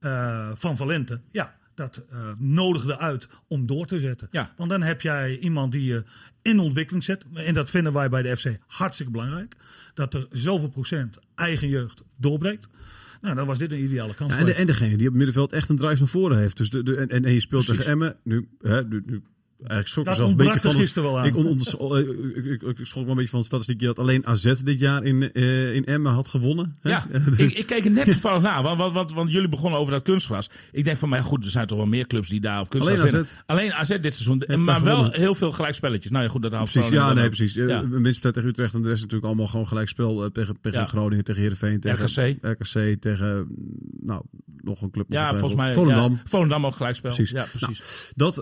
[0.00, 4.28] eh, van Valente, ja, dat eh nodigde uit om door te zetten.
[4.30, 4.52] Ja.
[4.56, 6.04] Want dan heb jij iemand die je
[6.42, 7.24] in ontwikkeling zet.
[7.34, 9.54] En dat vinden wij bij de FC hartstikke belangrijk.
[9.94, 12.68] Dat er zoveel procent eigen jeugd doorbreekt.
[13.20, 14.32] Nou, dan was dit een ideale kans.
[14.32, 16.56] Ja, en, de, en degene die op het middenveld echt een drive naar voren heeft.
[16.56, 17.84] Dus de, de, en, en, en je speelt Precies.
[17.84, 18.16] tegen Emmen.
[18.22, 19.22] Nu, hè, nu, nu
[19.58, 20.74] eigenlijk schrok ik Dat mezelf een beetje van.
[20.80, 21.24] gisteren wel aan.
[21.26, 24.52] Ik, on, on- ik, ik, schrok me een beetje van de statistiek dat alleen AZ
[24.64, 26.76] dit jaar in, eh, in Emmen had gewonnen.
[26.80, 26.90] hè?
[26.90, 29.92] Ja, ik, ik keek er net toevallig na, want, want, want, want jullie begonnen over
[29.92, 30.50] dat kunstgras.
[30.72, 32.98] Ik denk van mij, goed, er zijn toch wel meer clubs die daar op kunstgras
[33.00, 33.30] Alleen winnen.
[33.32, 33.42] AZ.
[33.46, 35.20] Alleen AZ dit seizoen, Heeft maar wel gewonnen.
[35.20, 36.12] heel veel gelijkspelletjes.
[36.12, 37.56] Nou ja, goed, dat haalt Precies, ja, nee, precies.
[37.56, 37.88] Eh, Ja.
[37.88, 40.84] Winstpartij tegen Utrecht en de rest natuurlijk allemaal gewoon gelijk spel eh, tegen, tegen Ja.
[40.84, 42.36] Groningen, tegen Heerenveen, tegen RKC.
[42.42, 43.46] RKC, tegen
[44.00, 44.22] nou,
[44.60, 45.06] nog een club.
[45.08, 45.72] Ja, volgens mij.
[45.72, 46.12] Volendam.
[46.12, 47.14] Ja, Volendam ook gelijkspel.
[47.14, 47.30] Precies.
[47.34, 48.12] Ja, precies.
[48.14, 48.36] Dat,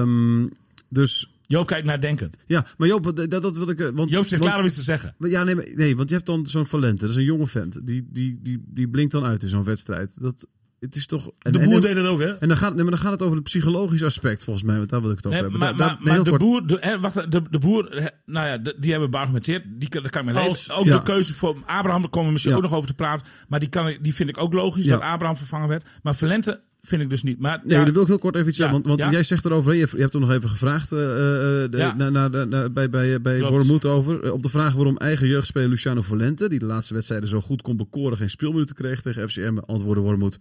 [0.00, 0.46] ehm,
[0.88, 2.36] dus Joop kijkt naar denkend.
[2.46, 3.80] ja, maar Joop, dat, dat wil ik.
[3.80, 5.14] eh, Want, Joop want- klaar om iets te zeggen.
[5.18, 7.46] Maar Ja, nee, maar- nee, want je hebt dan zo'n Valente, dat is een jonge
[7.46, 7.86] vent.
[7.86, 10.12] Die, die, die, die blinkt dan uit in zo'n wedstrijd.
[10.20, 10.46] Dat,
[10.80, 11.30] het is toch...
[11.38, 12.36] En, De boer en- deed het ook, hè?
[12.38, 14.76] En dan gaat, nee, maar dan gaat het over het psychologisch aspect, volgens mij.
[14.76, 15.76] Want daar wil ik het over Nee, hebben.
[15.76, 18.90] maar nee, maar de boer, de, hè, wacht, de, de boer, nou ja, de- die
[18.90, 19.64] hebben beargumenteerd.
[19.68, 20.48] Die, kan- daar kan ik leven.
[20.48, 20.96] Als- ook ja.
[20.96, 22.58] de keuze voor Abraham, daar komen we misschien Ja.
[22.58, 23.26] ook nog over te praten.
[23.48, 24.90] Maar die, kan, die vind ik ook logisch, Ja.
[24.92, 25.88] dat Abraham vervangen werd.
[26.02, 27.38] Maar Valente vind ik dus niet.
[27.38, 28.82] Maar Nee, ja, daar wil ik heel kort even iets Ja, zeggen.
[28.82, 29.16] Want, want ja.
[29.16, 31.94] jij zegt erover, je, je hebt hem nog even gevraagd eh, eh, eh, de- Ja.
[31.94, 33.40] na- na- na- na- bij, bij.
[33.40, 34.32] Wormoed over.
[34.32, 37.76] op de vraag waarom eigen jeugdspeler Luciano Valente, die de laatste wedstrijden zo goed kon
[37.76, 40.38] bekoren, geen speelminuten kreeg tegen FCM, antwoordde Wormoed.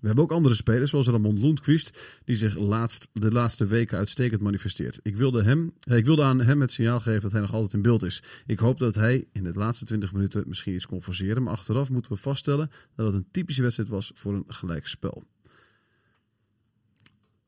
[0.00, 4.40] We hebben ook andere spelers, zoals Ramon Lundqvist, die zich laatst, de laatste weken uitstekend
[4.40, 4.98] manifesteert.
[5.02, 7.82] Ik wilde, hem, ik wilde aan hem het signaal geven dat hij nog altijd in
[7.82, 8.22] beeld is.
[8.46, 11.90] Ik hoop dat hij in de laatste 20 minuten misschien iets kon forceren, maar achteraf
[11.90, 15.24] moeten we vaststellen dat het een typische wedstrijd was voor een gelijkspel.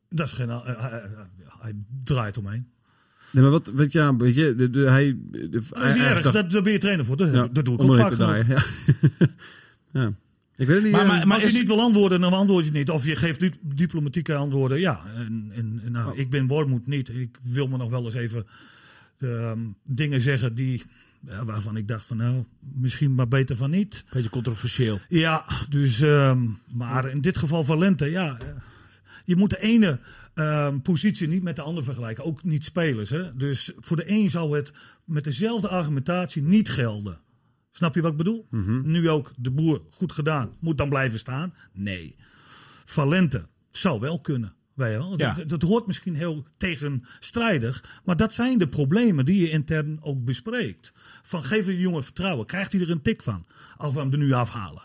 [0.09, 0.51] Dat is geen...
[0.51, 1.03] eh, hij, hij-
[1.61, 1.73] hij
[2.05, 2.67] draait omheen.
[3.31, 5.17] Nee, maar wat, weet je, ja, weet je, de, de, hij...
[5.31, 7.17] De, Dat is hij- erg, dacht- dat, daar ben je trainer voor.
[7.17, 8.45] Dat, ja, dat doe ik om ook erin vaak te genoeg.
[8.47, 8.65] draaien,
[9.19, 10.01] ja.
[10.01, 10.13] ja.
[10.57, 10.93] Ik weet het niet.
[10.93, 12.91] Maar- eh, maar- Maar als je niet wil antwoorden, dan antwoord je niet.
[12.91, 14.81] Of je geeft di- diplomatieke antwoorden.
[14.81, 16.19] Ja, en, en, en nou, Oh.
[16.19, 17.09] ik ben Wormoed niet.
[17.09, 18.47] Ik wil me nog wel eens even
[19.19, 19.59] ehm,
[19.91, 20.83] dingen zeggen die,
[21.27, 22.45] ja, waarvan ik dacht van nou,
[22.75, 23.95] misschien maar beter van niet.
[24.05, 24.99] een beetje controversieel.
[25.09, 26.39] Ja, dus, ehm,
[26.73, 28.39] maar in dit geval Valente, ja.
[28.39, 28.47] eh,
[29.29, 30.01] Je moet de ene
[30.35, 32.25] ehm, positie niet met de andere vergelijken.
[32.25, 33.11] Ook niet spelers.
[33.11, 33.37] Hè?
[33.37, 34.73] Dus voor de een zou het
[35.05, 37.21] met dezelfde argumentatie niet gelden.
[37.73, 38.47] Snap je wat ik bedoel?
[38.83, 40.55] Nu ook de boer goed gedaan.
[40.61, 41.55] Moet dan blijven staan?
[41.73, 42.17] Nee.
[42.85, 44.55] Valente zou wel kunnen.
[44.75, 45.19] Wel?
[45.19, 45.33] Ja.
[45.33, 48.01] Dat, dat hoort misschien heel tegenstrijdig.
[48.05, 50.93] Maar dat zijn de problemen die je intern ook bespreekt.
[51.23, 52.47] Van geef de jongen vertrouwen.
[52.47, 53.47] Krijgt hij er een tik van?
[53.77, 54.83] Als we hem er nu afhalen.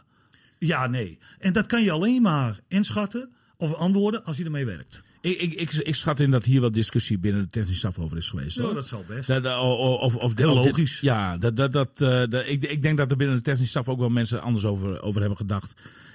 [0.59, 1.19] Ja, nee.
[1.39, 5.01] En dat kan je alleen maar inschatten of antwoorden als je ermee werkt.
[5.21, 8.17] Ik, ik, ik, ik schat in dat hier wel discussie binnen de technische staf over
[8.17, 8.57] is geweest.
[8.57, 8.73] Ja, hoor.
[8.73, 9.27] dat zal best.
[9.27, 10.99] Dat, dat- of, of, Heel of dit- logisch.
[10.99, 13.89] ja, dat, dat, dat, eh, dat- ik, ik denk dat er binnen de technische staf
[13.89, 15.73] ook wel mensen anders over, over hebben gedacht.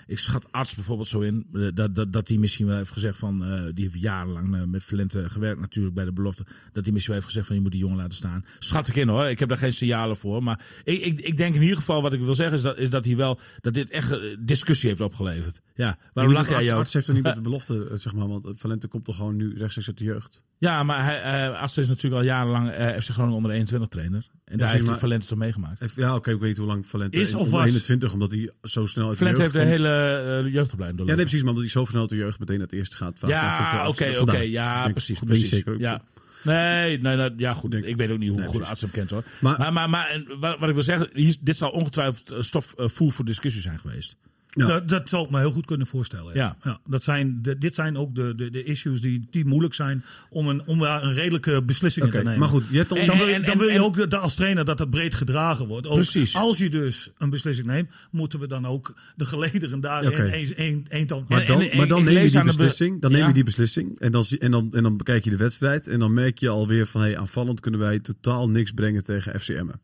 [0.09, 3.18] Ik schat arts bijvoorbeeld zo in, eh, dat, dat, dat die misschien wel heeft gezegd
[3.18, 6.92] van, eh, die heeft jarenlang eh, met Valente gewerkt natuurlijk bij de belofte, dat hij
[6.92, 8.44] misschien wel heeft gezegd van je moet die jongen laten staan.
[8.59, 10.42] Schat ik in hoor, ik heb daar geen signalen voor.
[10.42, 12.90] Maar ik, ik, ik denk in ieder geval, wat ik wil zeggen, is dat, is
[12.90, 15.61] dat hij wel, dat dit echt discussie heeft opgeleverd.
[15.75, 16.79] Ja, waarom lach jij jou?
[16.79, 19.57] Arts heeft er niet met de belofte, zeg maar, want Valente komt toch gewoon nu
[19.57, 20.42] rechtstreeks uit de jeugd.
[20.59, 24.27] Ja, maar hij, eh Aster is natuurlijk al jarenlang eh, FC Groningen onder 21 trainer.
[24.44, 25.83] En daar heeft hij maar- Valente toch meegemaakt.
[25.97, 27.68] Ja, oké, ik weet niet hoe lang Valente Is in- of onder was?
[27.68, 30.87] 21, omdat hij zo snel uit de Valente jeugd heeft de hele uh, jeugdopleiding Ja,
[30.87, 31.07] doorlopen.
[31.07, 33.18] nee, precies, maar omdat hij zo snel uit de jeugd meteen naar het eerste gaat.
[33.27, 34.37] Ja, oké, oké.
[34.38, 35.18] Ja, Denk- precies.
[35.18, 35.49] precies.
[35.49, 35.79] zeker.
[35.79, 36.03] Ja.
[36.42, 37.71] Nee, nee, nee, ja goed.
[37.71, 38.71] Denk- ik weet ook niet hoe Nee, goed precies.
[38.71, 39.23] arts hem kent hoor.
[39.40, 42.75] Maar- Maar, maar, maar, en wat, wat ik wil zeggen, hier, dit zal ongetwijfeld stof
[42.77, 44.16] voer voor discussie zijn geweest.
[44.59, 44.66] Ja.
[44.66, 46.35] Dat, dat zou ik me heel goed kunnen voorstellen.
[46.35, 46.57] Ja.
[46.87, 50.49] dat zijn, de- dit zijn ook de, de, de issues die, die moeilijk zijn om,
[50.49, 52.38] een, om daar een redelijke beslissing te nemen.
[52.38, 52.99] maar goed, je hebt dan...
[52.99, 55.14] En- Dan wil en- dan en- wil je ook dat als trainer dat het breed
[55.14, 55.87] gedragen wordt.
[55.87, 56.35] Ook Precies.
[56.37, 60.23] Als je dus een beslissing neemt, moeten we dan ook de gelederen daarin Oké.
[60.33, 61.25] een, een, een, dan.
[61.29, 63.01] Maar dan, maar neem je die beslissing.
[63.01, 63.27] Dan neem Ja.
[63.27, 63.99] je die beslissing.
[63.99, 65.87] En dan, en, dan, en dan bekijk je de wedstrijd.
[65.87, 69.81] En dan merk je alweer van hey, aanvallend kunnen wij totaal niks brengen tegen FCM'en.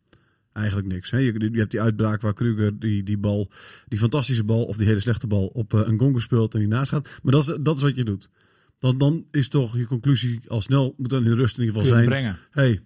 [0.55, 1.11] Eigenlijk niks.
[1.11, 1.19] Hè?
[1.19, 3.51] Je, je hebt die uitbraak waar Kruger die, die bal,
[3.89, 6.69] die fantastische bal of die hele slechte bal op eh, een gongo speelt en die
[6.69, 7.21] naast gaat.
[7.23, 8.31] Maar dat is, dat is wat je doet.
[8.79, 11.97] Dan, dan is toch je conclusie al snel, moet dan in rust in ieder geval
[11.97, 12.09] zijn.
[12.09, 12.39] brengen.
[12.51, 12.81] hey,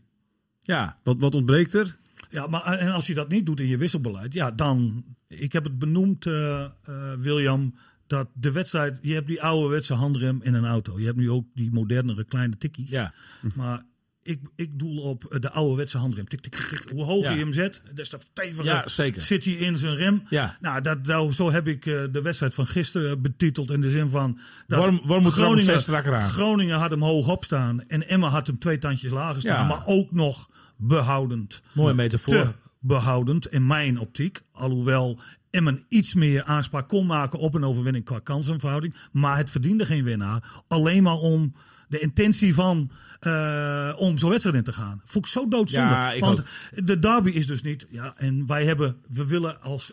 [0.62, 1.96] Ja, wat, wat ontbreekt er?
[2.30, 5.04] Ja, maar en als je dat niet doet in je wisselbeleid, ja, dan.
[5.28, 6.70] Ik heb het benoemd, eh, eh,
[7.18, 7.74] William,
[8.06, 8.98] dat de wedstrijd.
[9.02, 10.98] Je hebt die ouderwetse handrem in een auto.
[10.98, 12.90] Je hebt nu ook die modernere kleine tikkies.
[12.90, 13.14] ja.
[13.54, 13.84] Maar
[14.28, 16.28] ik, ik doel op eh, de ouderwetse handrem.
[16.28, 16.90] Tik, tik, tik.
[16.92, 17.36] Hoe hoger Ja.
[17.36, 18.84] je hem zet, des te steviger Ja,
[19.16, 20.22] zit hij in zijn rem.
[20.30, 20.56] Ja.
[20.60, 23.70] Nou, dat, nou, zo heb ik eh, de wedstrijd van gisteren eh, betiteld.
[23.70, 24.38] In de zin van.
[24.66, 26.28] Dat Worm- Worm moet Groningen aan.
[26.30, 27.84] Groningen had hem hoog opstaan.
[27.88, 29.66] En Emma had hem twee tandjes lager staan.
[29.66, 32.34] Maar ook nog behoudend Mooie metafoor.
[32.34, 34.40] te behoudend in mijn optiek.
[34.52, 38.94] Alhoewel Emmen iets meer aanspraak kon maken op een overwinning qua kansenverhouding.
[39.12, 40.62] Maar het verdiende geen winnaar.
[40.68, 41.54] Alleen maar om
[41.88, 45.00] de intentie van eh, om zo'n wedstrijd in te gaan.
[45.04, 45.88] Vond ik zo doodzonde.
[45.88, 46.46] Ja, ik Want ook.
[46.86, 47.86] de derby is dus niet...
[47.90, 48.96] Ja, en wij hebben...
[49.08, 49.92] We willen als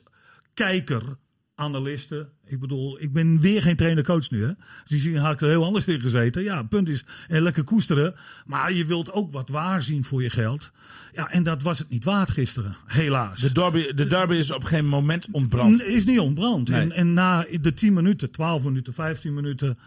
[0.53, 1.01] kijker,
[1.55, 2.29] analisten...
[2.47, 4.43] Ik bedoel, ik ben weer geen trainer-coach nu.
[4.43, 4.51] Hè?
[4.87, 6.43] Dus die had ik er heel anders in gezeten.
[6.43, 8.15] Ja, punt is, eh, lekker koesteren.
[8.45, 10.71] Maar je wilt ook wat waar zien voor je geld.
[11.13, 12.75] Ja, en dat was het niet waard gisteren.
[12.85, 13.39] Helaas.
[13.41, 15.77] De derby, de derby is op geen moment ontbrand.
[15.77, 16.69] N- Is niet ontbrand.
[16.69, 16.79] Nee.
[16.81, 19.77] En, en na de 10 minuten, 12 minuten, 15 minuten.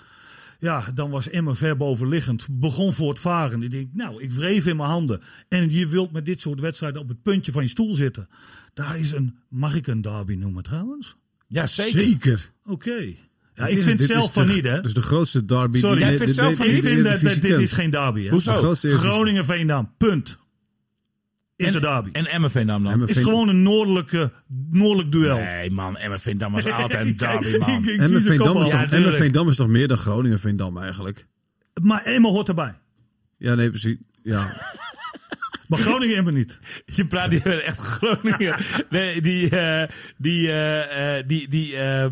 [0.60, 2.46] Ja, dan was Emma ver bovenliggend.
[2.50, 3.62] Begon voortvarend.
[3.62, 5.20] Ik denk, nou, ik wreef in mijn handen.
[5.48, 8.28] En je wilt met dit soort wedstrijden op het puntje van je stoel zitten.
[8.74, 11.16] Daar is een, mag ik een derby noemen trouwens?
[11.46, 11.98] Ja, zeker.
[12.00, 12.50] Zeker.
[12.64, 13.14] Oké.
[13.54, 14.74] Ja, ik vind zelf van niet, hè?
[14.76, 15.78] Dat is de grootste derby.
[15.78, 18.28] Sorry, die jij vindt zelf van de- Ik vind dat, dit is geen derby, hè?
[18.30, 18.74] Hoezo?
[18.96, 20.38] Groningen-Veendam, punt.
[21.58, 22.10] Is En- de derby.
[22.12, 22.92] En Emmen Veendam dan?
[22.92, 24.32] Emmen is gewoon een noordelijke,
[24.70, 25.38] noordelijk duel.
[25.38, 28.38] Nee man, Emmen Veendam was altijd een derby man.
[28.38, 28.90] Komen is.
[28.90, 29.12] Ja.
[29.12, 31.26] Veendam is toch meer dan Groningen Veendam eigenlijk?
[31.82, 32.74] Maar Emma hoort erbij.
[33.36, 33.96] Ja, nee, precies.
[34.22, 34.46] Ja.
[35.68, 36.60] Maar Groningen Emma niet.
[36.96, 38.56] Je praat hier echt Groningen.
[38.90, 42.06] Nee, die, eh, die, eh, eh, die, die, eh,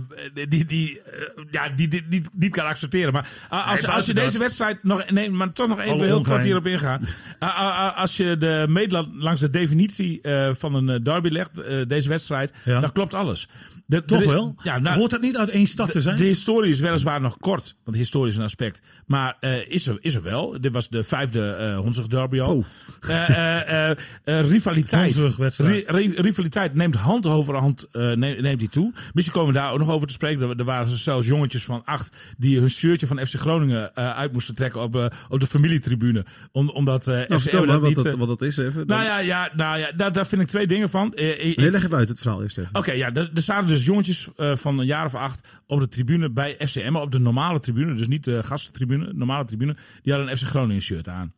[0.49, 3.13] die, die, eh, ja, die, niet, niet kan accepteren.
[3.13, 6.45] Maar ah, als, als je deze wedstrijd nog, nee, maar toch nog even heel kort
[6.45, 7.01] hierop ingaan.
[7.39, 11.61] Ah, ah, als je de meet langs de definitie eh, van een eh, derby legt,
[11.61, 13.49] eh, deze wedstrijd, dan klopt alles.
[13.89, 14.55] De, Toch de- wel?
[14.63, 16.17] Ja, nou, Hoort dat niet uit één stad te zijn?
[16.17, 18.81] de historie is weliswaar nog kort, want historie is een aspect.
[19.07, 20.61] Maar eh, is, er, is er wel.
[20.61, 22.65] Dit was de vijfde eh Hondsrug derby al.
[23.01, 23.91] Eh,
[24.25, 25.15] rivaliteit.
[25.57, 28.93] Ri- rivaliteit neemt hand over hand eh, neemt, neemt die toe.
[29.13, 30.49] Misschien komen we daar ook nog over te spreken.
[30.51, 34.55] Er, er waren zelfs jongetjes van acht die hun shirtje van FC Groningen uit moesten
[34.55, 36.25] trekken op, op de familietribune.
[36.53, 38.05] Om, omdat Nou, FC vertel maar dat wat niet...
[38.05, 38.87] dat, wat dat is even.
[38.87, 41.15] nou ja, ja, nou ja daar, daar vind ik twee dingen van.
[41.15, 42.71] Ik- Nee, leg even uit het verhaal eerst even.
[42.75, 45.89] Oké, ja, er, er zaten dus jongetjes eh, van een jaar of acht op de
[45.89, 49.77] tribune bij FCM, op de normale tribune, dus niet de gastentribune, normale tribune.
[50.03, 51.33] Die hadden een FC Groningen shirt aan.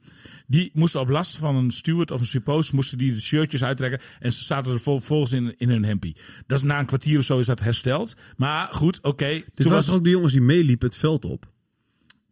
[0.46, 4.01] Die moesten op last van een steward of een suppost, moesten die de shirtjes uittrekken
[4.20, 6.16] en ze zaten er vol- volgens in, in hun hempie.
[6.46, 8.16] Dat is na een kwartier of zo is dat hersteld.
[8.37, 11.46] Maar goed, oké, Dit toen was toch ook de jongens die meeliepen het veld op?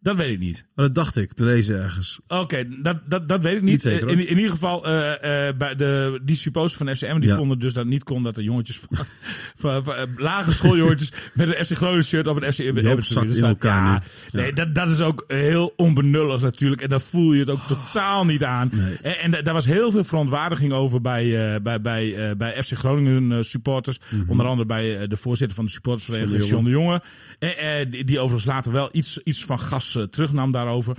[0.07, 0.66] Dat weet ik niet.
[0.75, 2.21] Maar dat dacht ik, te lezen ergens.
[2.29, 3.71] Oké, dat, dat, dat weet ik niet.
[3.71, 4.27] Niet zeker, in, hoor.
[4.27, 7.37] in ieder geval, eh, eh, bij de, die suppost van FCM, die Ja.
[7.37, 9.07] vonden dus dat het niet kon dat de jongetjes van,
[9.57, 12.62] van, van, eh, lage schooljongetjes met een FC Groningen shirt op een FC
[13.07, 13.49] zakt in staan.
[13.49, 14.03] elkaar ja.
[14.40, 16.83] Nee, dat, dat is ook heel onbenullig natuurlijk.
[16.83, 18.71] En daar voel je het ook totaal niet aan.
[18.73, 18.97] Nee.
[19.03, 22.62] En, en da- daar was heel veel verontwaardiging over bij, eh, bij, bij, eh, bij
[22.62, 23.99] FC Groningen eh, supporters.
[24.29, 26.51] Onder andere bij eh, de voorzitter van de supportersvereniging, Mhm.
[26.51, 27.03] John de Jonge.
[27.38, 30.96] Eh, eh, die, die overigens later wel iets, iets van gas eh, terugnam daarover.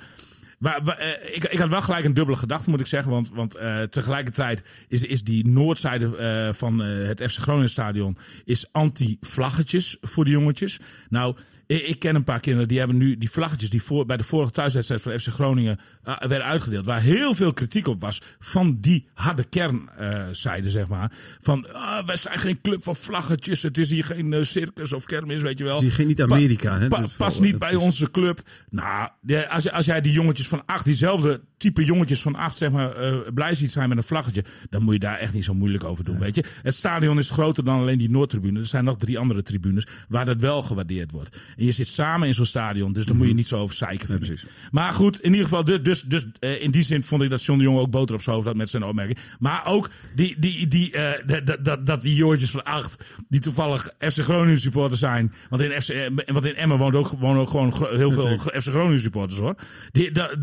[0.57, 3.11] Maar, eh, ik, ik had wel gelijk een dubbele gedachte, moet ik zeggen.
[3.11, 9.97] Want, want eh, tegelijkertijd is, is die noordzijde van het FC Groningen stadion is anti-vlaggetjes
[10.01, 10.79] voor de jongetjes.
[11.09, 11.35] Nou,
[11.67, 14.23] ik, ik ken een paar kinderen die hebben nu die vlaggetjes die voor, bij de
[14.23, 16.85] vorige thuiswedstrijd van FC Groningen eh, werden uitgedeeld.
[16.85, 21.11] Waar heel veel kritiek op was van die harde kernzijde, zeg maar.
[21.41, 23.63] Van, ah, wij zijn geen club van vlaggetjes.
[23.63, 25.77] Het is hier geen eh, circus of kermis, weet je wel.
[25.77, 26.87] Zie je geen niet Amerika, hè?
[26.87, 27.85] Pa- is pas wel, niet eh, bij precies.
[27.85, 28.41] onze club.
[28.69, 29.09] Nou,
[29.49, 32.93] als, als jij die jongetjes van acht, diezelfde type jongetjes van acht, zeg maar,
[33.33, 36.03] blij ziet zijn met een vlaggetje, dan moet je daar echt niet zo moeilijk over
[36.03, 36.43] doen, weet je.
[36.63, 38.59] Het stadion is groter dan alleen die Noordtribune.
[38.59, 41.37] Er zijn nog drie andere tribunes waar dat wel gewaardeerd wordt.
[41.57, 44.19] En je zit samen in zo'n stadion, dus daar moet je niet zo over zeiken.
[44.21, 44.33] Mhm.
[44.71, 47.43] Maar goed, in ieder geval, dus, dus, dus eh, in die zin vond ik dat
[47.43, 49.17] John de Jong ook boter op zijn hoofd had met zijn opmerking.
[49.39, 53.89] Maar ook die, die, die, eh, dat- dat, dat, die jongetjes van acht, die toevallig
[53.99, 55.33] FC Groningen supporters zijn.
[55.49, 58.67] Want in, FC, eh, want in Emmen woont ook, wonen ook gewoon heel veel FC
[58.69, 59.55] Groningen supporters hoor.
[59.91, 60.41] Die, dat,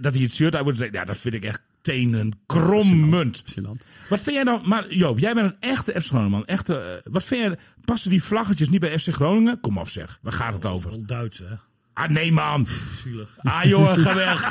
[0.00, 3.44] dat die het shirt uit trekken, ja, dat vind ik echt tenen krommend.
[4.08, 6.46] Wat vind jij dan, maar Joop, jij bent een echte FC Groningen man.
[6.46, 9.60] Echte, eh, wat vind jij, passen die vlaggetjes niet bij FC Groningen?
[9.60, 10.90] Kom op zeg, waar gaat het over?
[10.90, 11.54] Wel Duits, hè?
[11.98, 12.66] Ah nee man.
[13.02, 13.36] Zielig.
[13.42, 14.50] Ah jongen, ga weg.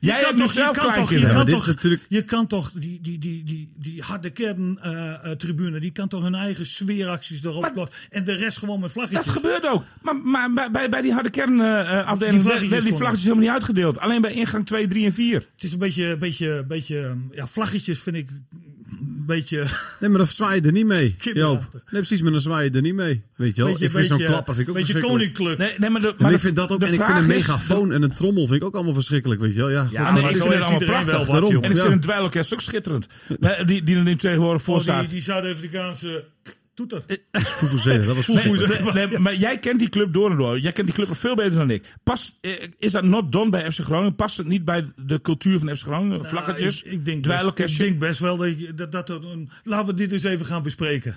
[0.00, 2.02] Jij kan hebt toch- je zelf kan toch- je kan toch- natuurlijk...
[2.08, 6.66] Je kan toch, die, die, die, die, die harde kern-tribune, die kan toch hun eigen
[6.66, 7.96] sfeeracties erop plaatsen.
[8.10, 9.32] En de rest gewoon met Dat vlaggetjes.
[9.34, 9.84] gebeurt ook.
[10.02, 10.16] Maar,
[10.52, 13.98] maar bij- bij, die harde kernafdeling Die werden vlaggetjes die vlaggetjes helemaal niet uitgedeeld.
[13.98, 15.34] Alleen bij ingang 2, 3 en 4.
[15.54, 18.28] Het is een beetje, beetje, beetje, ja, vlaggetjes vind ik
[19.00, 19.56] een beetje,
[20.00, 21.16] Nee, maar dan zwaai je er niet mee.
[21.34, 21.60] Joop.
[21.72, 23.22] Nee, precies, maar dan zwaai je er niet mee.
[23.36, 23.70] Weet je wel?
[23.70, 25.58] beetje, ik vind zo'n beetje, klapper vind ik ook beetje koninklijk.
[25.58, 27.92] Nee, nee, maar de, En maar ik vind dat ook, en ik vind een megafoon
[27.92, 29.70] en een trommel vind ik ook allemaal verschrikkelijk, weet je wel.
[29.70, 31.26] Ja, Ja, nee, maar ik vind het allemaal prachtig.
[31.26, 31.84] wel wat, en ik vind Ja.
[31.92, 33.06] een dweilorkest ook schitterend.
[33.66, 35.00] Die, die er nu tegenwoordig voor Oh, staat.
[35.00, 36.24] die, die Zuid-Afrikaanse
[36.74, 37.02] toeter.
[37.32, 38.94] Fufuzela, dat was Nee, verschrikkelijk.
[38.94, 40.58] nee, nee, maar jij kent die club door en door.
[40.58, 41.94] Jij kent die club nog veel beter dan ik.
[42.02, 44.14] Pas, eh, is dat not done bij FC Groningen?
[44.14, 46.24] Past het niet bij de cultuur van FC Groningen?
[46.24, 46.82] Vlaggetjes?
[46.82, 49.86] Nou, ik, ik, denk best, ik denk best wel dat, dat, dat er een, laten
[49.86, 51.16] we dit eens even gaan bespreken.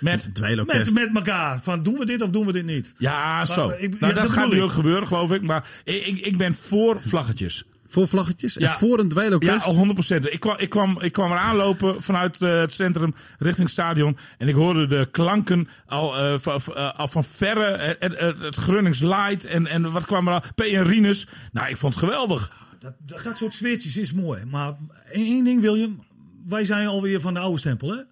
[0.00, 0.30] Met.
[0.40, 1.62] Met, met elkaar.
[1.62, 2.94] Van doen we dit of doen we dit niet?
[2.98, 3.68] ja, zo.
[3.68, 5.42] Ik- nou, ja, dat, dat gaat nu ook gebeuren, geloof ik.
[5.42, 7.64] Maar ik, ik, ik ben voor vlaggetjes.
[7.92, 8.78] Voor vlaggetjes en Ja.
[8.78, 9.64] voor een Ja, dweilorkest.
[9.66, 10.32] al 100%.
[10.32, 14.16] Ik kwam, ik kwam, ik kwam eraan lopen vanuit eh, het centrum richting het stadion.
[14.38, 17.76] En ik hoorde de klanken al, eh, van, van- eh, al van verre.
[17.98, 20.42] Het, het, het Grunnings Light en, en wat kwam er al?
[20.54, 21.26] P en Rinus.
[21.52, 22.52] Nou, ik vond het geweldig.
[22.78, 24.44] Dat, dat, dat soort sfeertjes is mooi.
[24.44, 24.74] Maar
[25.12, 26.04] één ding, William.
[26.46, 28.02] Wij zijn alweer van de oude stempel, hè?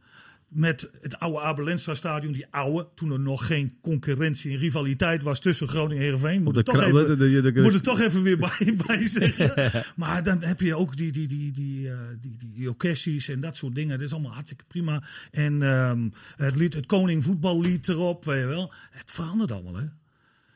[0.48, 5.40] Met het oude Abelenstra stadion, die oude, toen er nog geen concurrentie en rivaliteit was
[5.40, 6.42] tussen Groningen en Heerenveen.
[6.42, 9.08] Moet, er toch even, de- de- de- de- moet er toch even weer bij, bij
[9.08, 9.72] zeggen.
[9.96, 13.56] maar dan heb je ook die, die, die, die, eh, die, die, die en dat
[13.56, 13.98] soort dingen.
[13.98, 15.02] Dat is allemaal hartstikke prima.
[15.30, 18.72] En ehm, het, lied, het Koning voetballied erop, weet je wel.
[18.90, 19.84] Het verandert allemaal, hè?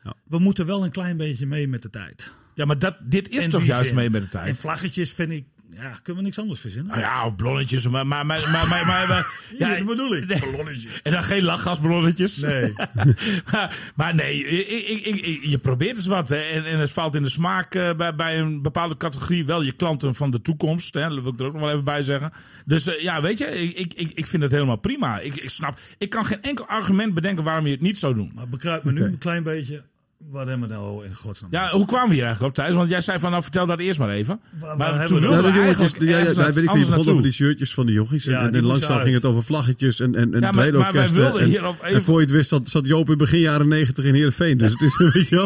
[0.05, 0.15] Ja.
[0.25, 2.33] We moeten wel een klein beetje mee met de tijd.
[2.55, 3.95] Ja, maar dat, dit is toch die juist zin.
[3.97, 4.57] mee met de En tijd?
[4.59, 6.91] vlaggetjes vind ik, Ja, kunnen we niks anders verzinnen?
[6.91, 7.87] Nou ja, of ballonnetjes.
[7.89, 10.27] Maar, maar, maar, maar, maar, maar- maar- ja, dat bedoel ik.
[10.33, 10.39] Nee.
[10.41, 11.03] Ballonnetjes.
[11.03, 12.37] En dan geen lachgasballonnetjes.
[12.37, 12.73] Nee.
[13.53, 16.29] maar, maar nee, ik, ik, je probeert eens wat.
[16.29, 16.37] Hè.
[16.37, 19.73] En, en het valt in de smaak eh, bij, bij een bepaalde categorie wel je
[19.73, 20.95] klanten van de toekomst.
[20.95, 21.09] Hè.
[21.09, 22.33] Dat wil ik er ook nog wel even bij zeggen.
[22.65, 25.19] Dus eh, ja, weet je, ik, ik, ik, vind het helemaal prima.
[25.19, 28.33] Ik, ik snap, ik kan geen enkel argument bedenken waarom je het niet zou doen.
[28.35, 29.83] Maar begrijp me nu een klein beetje.
[30.31, 31.51] Wat hebben we nou in godsnaam?
[31.53, 32.75] Ja, hoe kwamen we hier eigenlijk op, Thijs?
[32.77, 34.41] Want jij zei van, nou vertel dat eerst maar even.
[34.61, 37.09] Waar- maar waar toen hebben we Ja, wilden de we jongetjes, eigenlijk ja, ben ik
[37.09, 38.27] over die shirtjes van de jochies.
[38.27, 41.09] En, Ja, en, langzaam ging het over vlaggetjes en, en, en Ja, maar, maar wij
[41.09, 42.03] wilden En- hier op En even...
[42.03, 44.59] voor je het wist zat, zat Joop in begin jaren negentig in Heerenveen.
[44.59, 45.37] Dus het is een beetje.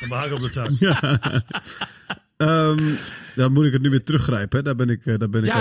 [0.00, 0.78] Dan behang op de tuin.
[2.48, 2.94] Ehm,
[3.34, 4.58] dan moet ik het nu weer teruggrijpen.
[4.58, 4.64] Hè.
[4.64, 5.52] Daar ben ik, eh, daar ben ik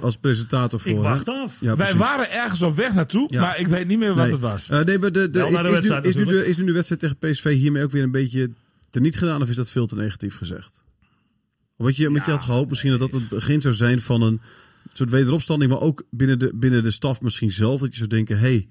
[0.00, 0.90] als, presentator voor.
[0.90, 1.02] Ik hè.
[1.02, 1.56] wacht af.
[1.60, 3.40] Ja, Wij waren ergens op weg naartoe, Ja.
[3.40, 4.32] maar ik weet niet meer wat Nee.
[4.32, 4.68] het was.
[4.68, 7.16] Eh, nee, maar de, is, nu, wedstrijd is, nu de, is nu de wedstrijd tegen
[7.18, 8.50] PSV hiermee ook weer een beetje
[8.90, 9.42] teniet gedaan?
[9.42, 10.82] Of is dat veel te negatief gezegd?
[11.76, 14.40] Want je, je had gehoopt misschien dat dat het begin zou zijn van een
[14.92, 15.70] soort wederopstanding.
[15.70, 17.80] Maar ook binnen de, binnen de staf misschien zelf.
[17.80, 18.68] Dat je zou denken, hey,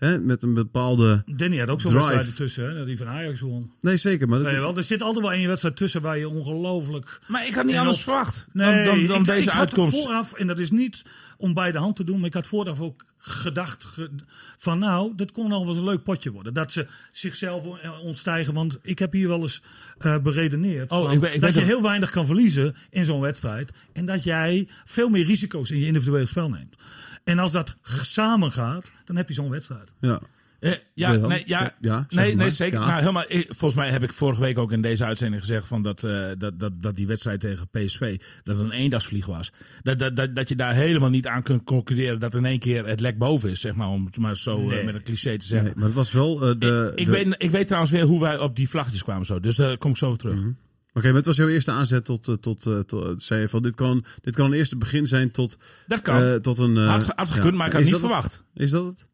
[0.00, 1.22] hè, met een bepaalde...
[1.26, 2.06] Danny had ook zo'n Drive.
[2.06, 3.70] wedstrijd ertussen, hè, dat die van Ajax won.
[3.80, 4.28] Nee, zeker.
[4.28, 7.20] Maar wel, er zit altijd wel één wedstrijd tussen waar je ongelooflijk...
[7.26, 9.60] Maar ik had niet anders op- verwacht Nee, dan, dan, dan ik, deze ik had
[9.60, 10.02] uitkomst.
[10.02, 11.02] vooraf, en dat is niet
[11.36, 14.10] om bij de hand te doen, maar ik had vooraf ook gedacht ge-
[14.58, 16.54] van nou, dat kon nog wel eens een leuk potje worden.
[16.54, 19.62] Dat ze zichzelf eh, ontstijgen, want ik heb hier wel eens
[19.98, 21.68] eh, beredeneerd Oh, van ik weet- ik dat je het.
[21.68, 25.86] heel weinig kan verliezen in zo'n wedstrijd en dat jij veel meer risico's in je
[25.86, 26.76] individueel spel neemt.
[27.24, 29.92] En als dat samen gaat, dan heb je zo'n wedstrijd.
[30.00, 30.20] ja.
[30.60, 32.36] Eh, ja, nee, ja, Ja, nee, maar.
[32.36, 32.80] nee, zeker.
[32.80, 32.86] Ja.
[32.86, 35.82] Nou, helemaal, eh, volgens mij heb ik vorige week ook in deze uitzending gezegd van
[35.82, 39.52] dat, eh, dat, dat, dat die wedstrijd tegen PSV dat een eendagsvlieg was.
[39.82, 42.86] Dat, dat, dat, dat je daar helemaal niet aan kunt concluderen dat in één keer
[42.86, 45.66] het lek boven is, zeg maar, om het maar zo met een cliché te zeggen.
[45.68, 46.92] Nee, maar het was wel de...
[46.94, 49.40] ik, ik, de- weet, ik weet trouwens weer hoe wij op die vlaggetjes kwamen zo,
[49.40, 50.38] dus daar kom ik zo terug.
[50.40, 50.50] Mhm.
[50.94, 52.28] Oké, maar het was jouw eerste aanzet tot...
[52.28, 55.30] eh, tot, eh, tot zei je van, dit kan, dit kan een eerste begin zijn
[55.30, 56.22] tot, Dat kan.
[56.22, 56.76] eh, tot een...
[56.76, 57.58] eh, had, ge- had gekund, ja.
[57.58, 58.00] maar ik had niet het?
[58.00, 58.42] verwacht.
[58.54, 59.06] Is dat het?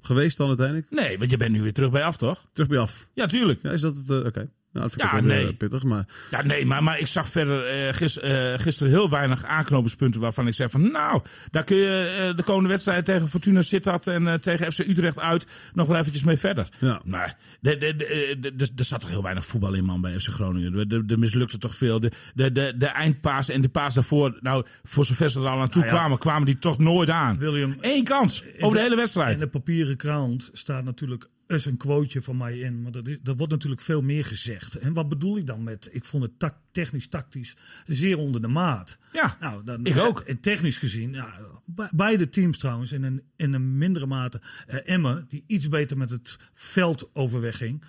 [0.00, 0.90] Geweest dan uiteindelijk?
[0.90, 2.46] Nee, want je bent nu weer terug bij af, toch?
[2.52, 3.08] Terug bij af.
[3.14, 3.62] Ja, tuurlijk.
[3.62, 4.10] Ja, is dat het?
[4.10, 4.50] eh, Oké.
[4.72, 5.50] Nou, dat vind ik Ja, wel weer, nee.
[5.52, 6.06] eh, pittig, maar...
[6.30, 10.46] Ja, nee, maar, maar ik zag verder eh, gis- eh, gisteren heel weinig aanknopingspunten waarvan
[10.46, 14.26] ik zeg van nou, daar kun je eh, de komende wedstrijd tegen Fortuna Sittard en
[14.28, 16.68] eh, tegen FC Utrecht uit nog wel eventjes mee verder.
[16.78, 17.00] Ja.
[17.04, 20.18] Maar de- de- de- de- de- er zat toch heel weinig voetbal in man bij
[20.20, 21.06] FC Groningen.
[21.08, 22.00] Er- mislukte toch veel.
[22.00, 25.60] De, de, de, de eindpaas en de paas daarvoor, nou voor zover ze er al
[25.60, 25.98] aan toe Nou ja.
[26.00, 27.38] kwamen, kwamen die toch nooit aan.
[27.38, 29.32] William, Eén kans over de hele wedstrijd.
[29.34, 32.82] In de papieren krant staat natuurlijk eens een quoteje van mij in.
[32.82, 34.74] Maar dat, is, dat wordt natuurlijk veel meer gezegd.
[34.74, 35.88] En wat bedoel ik dan met?
[35.92, 37.56] Ik vond het tak- technisch, tactisch
[37.86, 38.98] zeer onder de maat.
[39.12, 40.20] Ja, Nou, dan, ik ook.
[40.20, 44.40] En technisch gezien, ja, be- beide teams trouwens, in een, in een mindere mate.
[44.66, 47.84] eh Emmen, die iets beter met het veld overweg ging.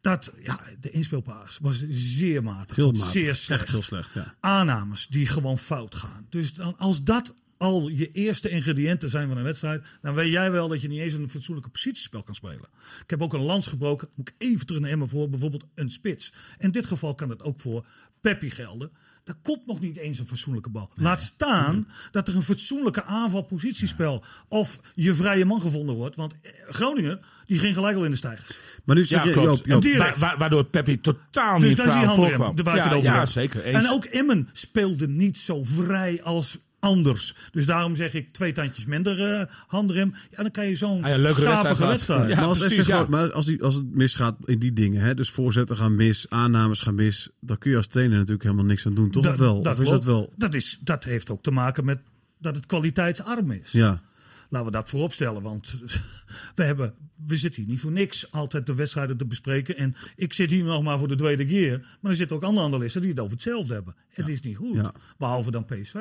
[0.00, 2.76] Dat, ja, de inspeelpaas was zeer matig.
[2.76, 3.10] Heel matig.
[3.10, 4.34] zeer slecht Echt heel slecht, ja.
[4.40, 6.26] aannames die gewoon fout gaan.
[6.28, 10.50] Dus dan, als dat al je eerste ingrediënten zijn van een wedstrijd, dan weet jij
[10.50, 12.68] wel dat je niet eens een fatsoenlijke positiespel kan spelen.
[13.02, 15.90] Ik heb ook een lans gebroken, moet ik even terug naar Emmen voor, bijvoorbeeld een
[15.90, 16.32] spits.
[16.58, 17.86] In dit geval kan het ook voor
[18.20, 18.90] Peppi gelden.
[19.24, 20.90] Er komt nog niet eens een fatsoenlijke bal.
[20.94, 26.16] Laat staan dat er een fatsoenlijke aanval-positiespel of je vrije man gevonden wordt.
[26.16, 28.58] Want eh, Groningen, die ging gelijk al in de stijgers.
[28.84, 29.46] Maar nu zeg Ja, je, klopt.
[29.56, 30.18] Joop, Joop, Direct.
[30.18, 32.64] Wa- wa- waardoor Peppi totaal Dus niet daar is die handen voorkwam.
[32.64, 33.28] waar ik het ja, over ja, heb.
[33.28, 33.62] zeker.
[33.64, 33.84] Eens.
[33.84, 37.34] En ook Emmen speelde niet zo vrij als anders.
[37.50, 40.14] Dus daarom zeg ik twee tandjes minder eh handrem.
[40.30, 41.90] Ja, dan kan je zo'n Ah ja, leukere wedstrijd sapige gehad.
[41.92, 42.28] wedstrijd.
[42.28, 43.06] Ja, maar als, precies, ja.
[43.08, 46.80] Maar als, die, als het misgaat in die dingen, hè, dus voorzetten gaan mis, aannames
[46.80, 49.22] gaan mis, dan kun je als trainer natuurlijk helemaal niks aan doen, toch?
[49.22, 49.62] Dat- of wel?
[49.62, 50.32] dat of is dat wel?
[50.36, 51.98] Dat, is, dat heeft ook te maken met
[52.40, 53.72] dat het kwaliteitsarm is.
[53.72, 54.02] Ja.
[54.50, 55.74] Laten we dat voorop stellen, want
[56.54, 56.94] we, hebben,
[57.26, 59.76] we zitten hier niet voor niks altijd de wedstrijden te bespreken.
[59.76, 61.86] En ik zit hier nog maar voor de tweede keer.
[62.00, 63.94] Maar er zitten ook andere analisten die het over hetzelfde hebben.
[64.08, 64.92] Het is niet goed, Ja.
[65.18, 65.94] behalve dan PSV.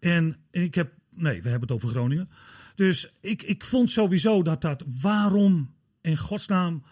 [0.00, 2.28] En, en ik heb, nee, we hebben het over Groningen.
[2.74, 6.82] Dus ik, ik vond sowieso dat dat, waarom in godsnaam,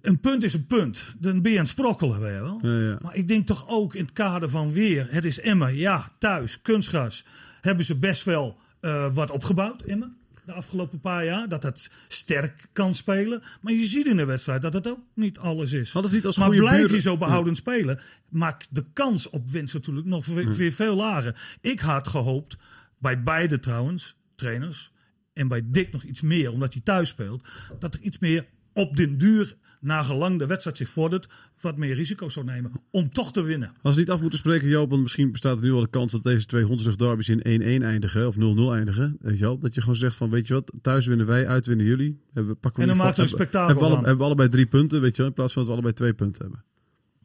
[0.00, 1.04] een punt is een punt.
[1.18, 2.58] Dan ben je aan het sprokkelen, weet je wel.
[2.62, 2.98] Ja, ja.
[3.02, 6.62] Maar ik denk toch ook in het kader van weer, het is Emmen, ja, thuis,
[6.62, 7.24] kunstgras,
[7.60, 10.16] hebben ze best wel eh, wat opgebouwd, Emmen.
[10.46, 13.42] De afgelopen paar jaar, dat het sterk kan spelen.
[13.60, 15.92] Maar je ziet in de wedstrijd dat het ook niet alles is.
[15.94, 19.74] Niet als maar goede blijf buren- je zo behoudend spelen, maakt de kans op winst
[19.74, 21.56] natuurlijk nog weer, weer veel lager.
[21.60, 22.56] Ik had gehoopt,
[22.98, 24.92] bij beide trouwens, trainers,
[25.32, 28.96] en bij Dick nog iets meer, omdat hij thuis speelt, dat er iets meer op
[28.96, 31.28] den duur, nagelang de wedstrijd zich vordert,
[31.60, 33.72] wat meer risico's zou nemen om toch te winnen.
[33.82, 36.12] Als we niet af moeten spreken, Joop, want misschien bestaat er nu al de kans
[36.12, 38.38] dat deze twee hondsrug derbies in 1-1 eindigen of 0-0
[38.72, 39.18] eindigen.
[39.22, 39.58] Je wel?
[39.58, 42.20] Dat je gewoon zegt van, weet je wat, thuis winnen wij, uit winnen jullie.
[42.32, 44.24] Hebben, we- pakken we En dan maakt een hebben- spektakel hebben we, alle- hebben we
[44.24, 46.64] allebei drie punten, weet je wel, in plaats van dat we allebei twee punten hebben.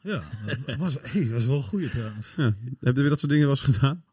[0.02, 0.22] Ja,
[0.66, 2.34] dat was, hey, dat was wel een trouwens.
[2.38, 2.56] Ja.
[2.80, 4.04] Heb je weer dat soort dingen wel eens gedaan?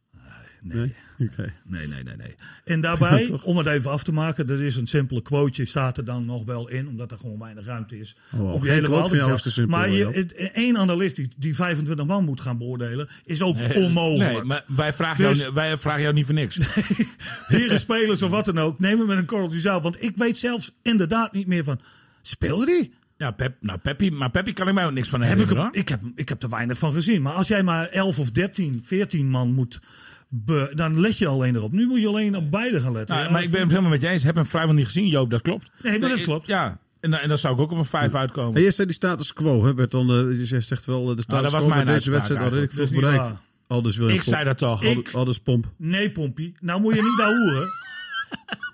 [0.75, 0.95] Nee.
[1.19, 1.53] Oké.
[1.65, 2.35] Nee, nee, nee, nee.
[2.65, 6.05] En daarbij, om het even af te maken, er is een simpele quoteje, staat er
[6.05, 8.17] dan nog wel in, omdat er gewoon weinig ruimte is.
[8.33, 12.07] Oh, hele quote van jou is te simpel, Maar je, één analist die, die 25
[12.07, 14.33] man moet gaan beoordelen, is ook onmogelijk.
[14.33, 16.59] Nee, maar wij vragen, Dus- jou, wij vragen jou niet voor niks.
[17.47, 19.83] Heren spelers of wat dan ook, neem hem met een korreltje zout.
[19.83, 21.81] Want ik weet zelfs inderdaad niet meer van,
[22.23, 22.93] speelde die?
[23.19, 25.89] Ja, Pep, nou, Peppi, maar Peppi kan ik mij ook niks van Heb ik, ik,
[25.89, 27.23] heb, ik heb er weinig van gezien.
[27.23, 29.81] Maar als jij maar 11 of 13, 14 man moet,
[30.29, 31.73] be- dan let je alleen erop.
[31.73, 33.15] Nu moet je alleen op beide gaan letten.
[33.15, 34.21] Nou, Ja, maar ik ben het helemaal met je eens.
[34.21, 35.71] Ik heb hem vrijwel niet gezien, Joop, dat klopt.
[35.83, 36.47] Nee, maar dat klopt.
[36.47, 38.55] Ja, en, dan- en dan zou ik ook op een 5 uitkomen.
[38.55, 39.75] En jij zei die status quo, hè?
[39.75, 42.41] Werd dan, eh, je zegt wel, eh, de status dat was quo mijn deze wedstrijd
[42.41, 43.35] al redelijk veel bereikt.
[43.69, 44.83] Aldus William Ik zei dat toch.
[44.85, 45.67] Ik- Aldus Pomp.
[45.77, 46.55] Nee, Pompie.
[46.61, 47.69] Nou moet je niet daar hoeren.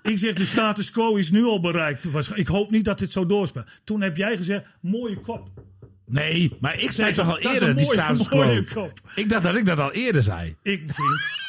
[0.01, 2.07] ik zeg, de status quo is nu al bereikt.
[2.33, 3.67] Ik hoop niet dat dit zo doorspeelt.
[3.83, 5.49] Toen heb jij gezegd, mooie kop.
[6.05, 8.81] Nee, maar ik zei Nee, toch al eerder die status mooie quo.
[8.81, 8.99] kop.
[9.15, 10.55] Ik dacht dat ik dat al eerder zei.
[10.61, 11.41] Ik, vriend.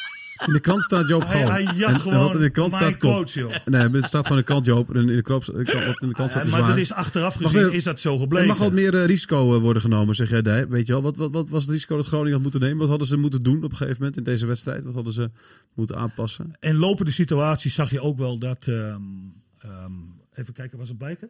[0.45, 1.51] In de krant staat Joop Hij, Gal.
[1.51, 3.55] hij en gewoon wat in de krant mijn staat coach, joh.
[3.65, 4.95] Nee, het staat gewoon in de krant Joop.
[4.95, 5.55] En in de krant, wat
[6.01, 8.19] in de krant staat Ja, is maar dat is achteraf gezien, is dat zo Er
[8.19, 8.47] gebleken.
[8.47, 10.67] mag wat meer eh, risico eh, worden genomen, zeg jij.
[10.67, 12.77] Weet je wel, wat, wat, wat was het risico dat Groningen had moeten nemen?
[12.77, 14.83] Wat hadden ze moeten doen op een gegeven moment in deze wedstrijd?
[14.83, 15.29] Wat hadden ze
[15.73, 16.51] moeten aanpassen?
[16.59, 18.67] En lopende situaties zag je ook wel dat.
[18.67, 19.01] ehm,
[19.59, 19.91] ehm,
[20.33, 21.29] even kijken, was het Bijker?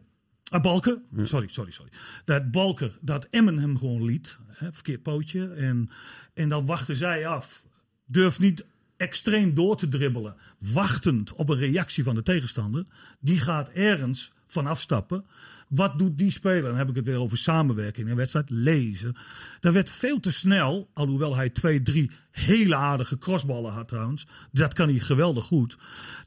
[0.50, 0.98] Ah, Balker.
[1.22, 1.90] Sorry, sorry, sorry.
[2.24, 4.38] Dat Balker, dat Emmen hem gewoon liet.
[4.52, 5.46] Hè, verkeerd pootje.
[5.48, 5.90] En,
[6.34, 7.64] en dan wachten zij af.
[8.06, 8.64] Durf niet
[8.96, 10.34] extreem door te dribbelen.
[10.58, 12.86] Wachtend op een reactie van de tegenstander.
[13.20, 15.24] Die gaat ergens van afstappen.
[15.68, 16.62] Wat doet die speler?
[16.62, 18.50] Dan heb ik het weer over samenwerking in een wedstrijd.
[18.50, 19.16] Lezen.
[19.60, 20.90] Dat werd veel te snel.
[20.92, 24.26] Alhoewel hij twee, drie hele aardige crossballen had trouwens.
[24.52, 25.76] Dat kan hij geweldig goed.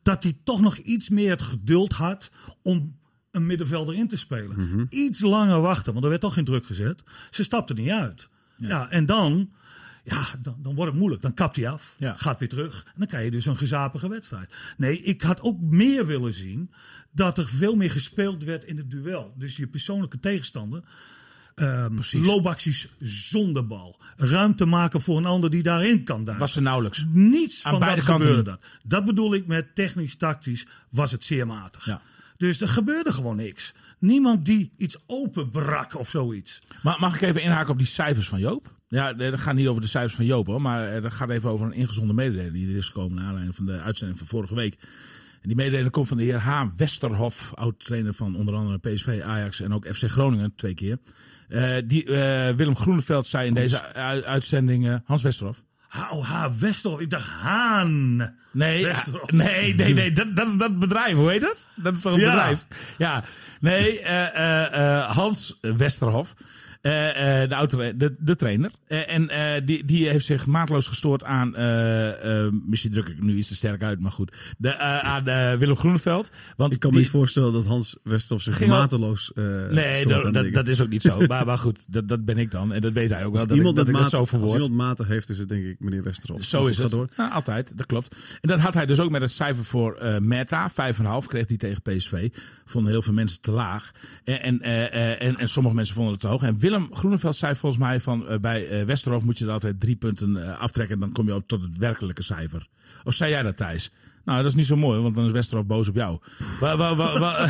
[0.04, 2.98] Dat hij toch nog iets meer het geduld had om
[3.32, 4.88] een middenvelder in te spelen.
[4.90, 7.04] Iets langer wachten, want er werd toch geen druk gezet.
[7.30, 8.30] Ze stapte niet uit.
[8.58, 9.52] Ja, en dan,
[10.04, 11.22] ja, dan, dan wordt het moeilijk.
[11.22, 12.14] Dan kapt hij af, Ja.
[12.18, 12.84] gaat weer terug.
[12.86, 14.54] En dan krijg je dus een gezapige wedstrijd.
[14.78, 16.72] Nee, ik had ook meer willen zien
[17.12, 19.34] dat er veel meer gespeeld werd in het duel.
[19.38, 20.84] Dus je persoonlijke tegenstander.
[21.56, 24.00] ehm loopacties zonder bal.
[24.18, 26.46] Ruimte maken voor een ander die daarin kan duiken.
[26.46, 27.06] Was er nauwelijks.
[27.12, 28.62] Niets Aan van beide dat kanten gebeurde dat.
[28.84, 31.86] Dat bedoel ik met technisch-tactisch was het zeer matig.
[31.86, 32.02] Ja.
[32.38, 33.74] Dus er gebeurde gewoon niks.
[34.00, 36.62] Niemand die iets openbrak of zoiets.
[36.82, 38.78] Maar mag ik even inhaken op die cijfers van Joop?
[38.90, 40.62] Ja, dat gaat niet over de cijfers van Joop hoor.
[40.62, 43.56] Maar eh, dat gaat even over een ingezonde mededeling die er is gekomen naar aanleiding
[43.56, 44.78] van de uitzending van vorige week.
[45.42, 46.64] En die mededeling komt van de heer H.
[46.78, 50.98] Westerhof, oud-trainer van onder andere PSV, Ajax en ook FC Groningen twee keer.
[51.50, 53.94] Eh, die, eh, Willem Groeneveld zei in deze
[54.26, 55.64] uitzending, eh, Hans Westerhof.
[55.88, 57.00] Ha, oh, ha, Westerhof.
[57.00, 58.18] Ik dacht Haan.
[58.52, 59.32] Nee, Westerhof.
[59.32, 61.68] nee, nee, nee dat, dat is dat bedrijf, hoe heet dat?
[61.76, 62.30] Dat is toch een Ja.
[62.30, 62.66] bedrijf?
[62.98, 63.24] Ja,
[63.60, 64.06] nee,
[65.04, 66.34] Hans Westerhof,
[66.82, 68.72] de, oude, de, de trainer.
[68.88, 73.22] Eh, en eh, die, die heeft zich maatloos gestoord aan, eh, eh, misschien druk ik
[73.22, 76.32] nu iets te sterk uit, maar goed, de, eh, aan eh, Willem Groeneveld.
[76.58, 80.54] Want Ik kan me die- niet voorstellen dat Hans Westerhof zich mateloos eh Nee, dat,
[80.54, 81.20] dat, is ook niet zo.
[81.28, 82.74] maar, maar goed, dat, dat ben ik dan.
[82.74, 84.30] En dat weet hij ook wel, Als dat ik, iemand dat ik dat zo Als
[84.30, 84.54] verwoord.
[84.54, 86.44] iemand matig heeft, is het denk ik meneer Westerhof.
[86.44, 86.92] Zo is het.
[86.92, 87.08] door.
[87.18, 88.16] Ja, altijd, dat klopt.
[88.42, 90.70] En dat had hij dus ook met het cijfer voor eh Meta.
[90.70, 92.30] 5,5 kreeg hij tegen PSV.
[92.66, 93.92] Vonden heel veel mensen te laag.
[94.24, 96.44] En, en, eh, eh, en, en sommige mensen vonden het te hoog.
[96.44, 99.80] En Willem Groeneveld zei volgens mij van eh, bij eh, Westerhof moet je er altijd
[99.80, 100.96] drie punten eh, aftrekken.
[100.96, 102.68] En dan kom je op tot het werkelijke cijfer.
[103.04, 103.92] Of zei jij dat Thijs?
[104.26, 106.20] Nou, dat is niet zo mooi, want dan is Westerhof boos op jou.
[106.60, 107.50] Wa- wa- wa- wa-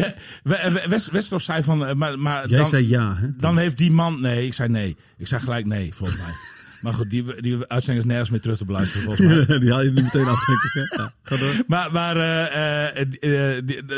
[0.00, 1.96] We- we- West- Westerhof zei van...
[1.98, 3.36] Maar, maar Jij dan, zei ja, hè?
[3.36, 4.20] dan heeft die man...
[4.20, 4.96] Nee, ik zei nee.
[5.16, 6.32] Ik zei gelijk nee, volgens mij.
[6.84, 9.58] Maar goed, die, die uitzending is nergens meer terug te beluisteren, volgens mij.
[9.58, 10.72] die haal je nu meteen af, denk ik.
[10.72, 11.02] Hè?
[11.02, 11.62] Ja, ga door.
[11.66, 12.14] Maar, maar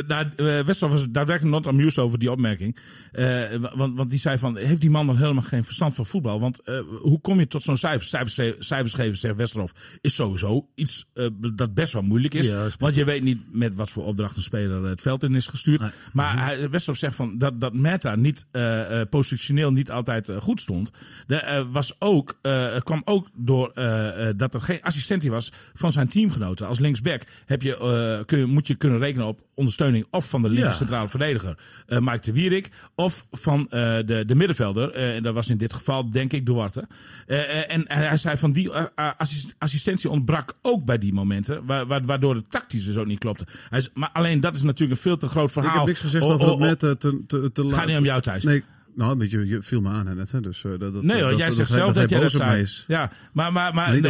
[0.07, 2.77] nou, eh, Westerhof was daadwerkelijk not amused over die opmerking.
[3.17, 6.41] Eh, want, want die zei van, heeft die man dan helemaal geen verstand van voetbal?
[6.41, 8.07] Want eh, hoe kom je tot zo'n cijfer?
[8.07, 12.47] Cijfers, cijfers geven, zegt Westerhof, is sowieso iets eh, dat best wel moeilijk is.
[12.47, 15.47] Ja, want je weet niet met wat voor opdracht een speler het veld in is
[15.47, 15.81] gestuurd.
[15.81, 15.91] Nee.
[16.13, 18.47] Maar hij, Westerhof zegt van, dat, dat Meta niet
[19.11, 20.91] positioneel niet altijd goed stond.
[21.27, 22.39] De, was ook,
[22.77, 26.67] het kwam ook door eh, dat er geen assistentie was van zijn teamgenoten.
[26.67, 30.51] Als linksback heb je, kun je, moet je kunnen rekenen op ondersteuning of van de
[30.51, 34.93] linker centrale verdediger Mike de Wierik of van de, de middenvelder.
[34.93, 36.89] En dat was in dit geval denk ik Duarte.
[37.67, 41.67] En, hij zei van die assist- assistentie ontbrak ook bij die momenten.
[41.67, 43.47] wa- wa- Waardoor de tactisch dus ook niet klopte.
[43.69, 45.71] Hij is, maar alleen dat is natuurlijk een veel te groot verhaal.
[45.73, 46.61] Ik heb niks gezegd over dat oh.
[46.61, 46.97] met te,
[47.27, 47.75] te, te, laat.
[47.75, 48.45] Gaat niet om jou thuis.
[48.45, 48.65] Nee,
[48.97, 50.33] nou, een beetje, je viel me aan hè, net.
[50.33, 50.41] Hè?
[50.41, 52.63] Dus, eh, dat, dat, Nee dat, jij dat zegt zelf dat, hij jij dat zei.
[52.63, 52.85] is.
[52.89, 54.01] Ja, maar, maar, maar,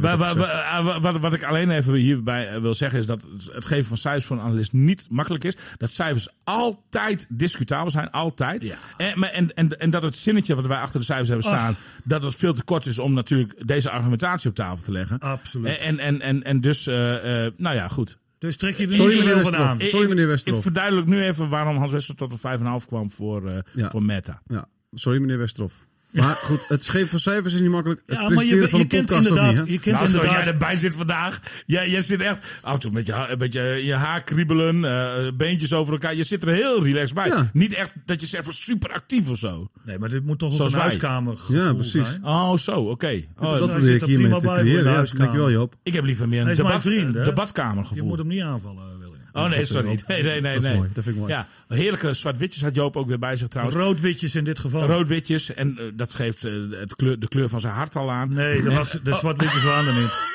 [0.00, 3.66] wa- wa- wa- wat, wat, ik alleen even hierbij eh, wil zeggen is dat het
[3.66, 5.56] geven van cijfers voor een analist niet makkelijk is.
[5.76, 8.62] Dat cijfers altijd discutabel zijn, altijd.
[8.62, 8.74] Ja.
[8.96, 11.76] En, maar- en, en, en dat het zinnetje wat wij achter de cijfers hebben staan,
[12.04, 15.18] dat het veel te kort is om natuurlijk deze argumentatie op tafel te leggen.
[15.18, 15.76] Absoluut.
[15.78, 18.18] En, en, en, en dus, eh, eh, nou ja, goed.
[18.44, 19.66] Dus trek je er Sorry, niet meneer zoveel van aan.
[19.66, 19.88] Westerhof.
[19.90, 20.62] Sorry, meneer Ik Westerhof.
[20.62, 23.90] verduidelijk nu even waarom Hans Wester tot een 5,5 kwam voor, eh, Ja.
[23.90, 24.42] voor Meta.
[24.46, 25.83] Ja, sorry meneer Westerhof.
[26.22, 28.02] Maar goed, het geven van cijfers is niet makkelijk.
[28.06, 29.54] Het Ja, maar je, presenteren van je kent inderdaad...
[29.54, 29.66] niet?
[29.72, 31.40] Je kent Nou, zoals inderdaad jij erbij zit vandaag.
[31.66, 35.32] Jij, jij zit echt af en toe met je, een beetje je haar kriebelen, eh,
[35.36, 36.14] beentjes over elkaar.
[36.14, 37.26] Je zit er heel relaxed bij.
[37.28, 37.50] Ja.
[37.52, 39.70] Niet echt dat je zegt van super actief of zo.
[39.84, 40.88] Nee, maar dit moet toch Zoals een wij.
[40.88, 42.06] huiskamer Ja, precies.
[42.08, 42.24] zijn.
[42.24, 43.22] Oh, zo, oké.
[43.38, 44.84] Oh, dat hij probeer zit ik er hiermee prima te creëren.
[44.84, 45.24] Ja, huiskamer.
[45.26, 45.74] dankjewel Joop.
[45.82, 48.06] ik heb liever meer een debat, debatkamer Je gevoel.
[48.06, 49.03] moet hem niet aanvallen, William.
[49.34, 49.98] Oh nee, sorry.
[50.06, 50.60] Nee, nee, nee.
[50.60, 50.76] Nee.
[50.76, 51.32] mooi, dat vind ik mooi.
[51.32, 53.76] Ja, heerlijke zwart-witjes had Joop ook weer bij zich trouwens.
[53.76, 54.86] Roodwitjes in dit geval.
[54.86, 55.54] Rood-witjes.
[55.54, 58.32] En eh, dat geeft eh, het kleur, de kleur van zijn hart al aan.
[58.32, 60.12] Nee, dat was, de zwart-witjes waren er niet.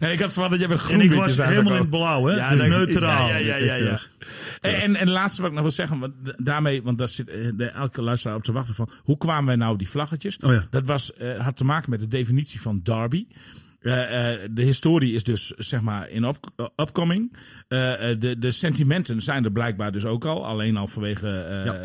[0.00, 2.36] Nee, ik had verwacht dat jij met En ik was helemaal in het blauw, hè?
[2.36, 3.28] Ja, dus neutraal.
[3.28, 4.00] Ja, ja, ja, ja, ja.
[4.60, 7.28] En, en, en het laatste wat ik nog wil zeggen, want daarmee, want daar zit
[7.28, 10.36] eh, de, elke luisteraar op te wachten van, hoe kwamen wij nou die vlaggetjes?
[10.36, 10.66] Oh ja.
[10.70, 13.26] Dat was, had te maken met de definitie van derby.
[13.82, 17.36] Eh, eh, de historie is dus zeg maar in op, eh, upcoming.
[17.68, 20.46] De, de sentimenten zijn er blijkbaar dus ook al.
[20.46, 21.28] Alleen al vanwege
[21.64, 21.78] Ja.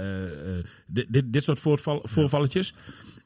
[0.88, 2.74] dit, dit, dit soort voorval, voorvalletjes.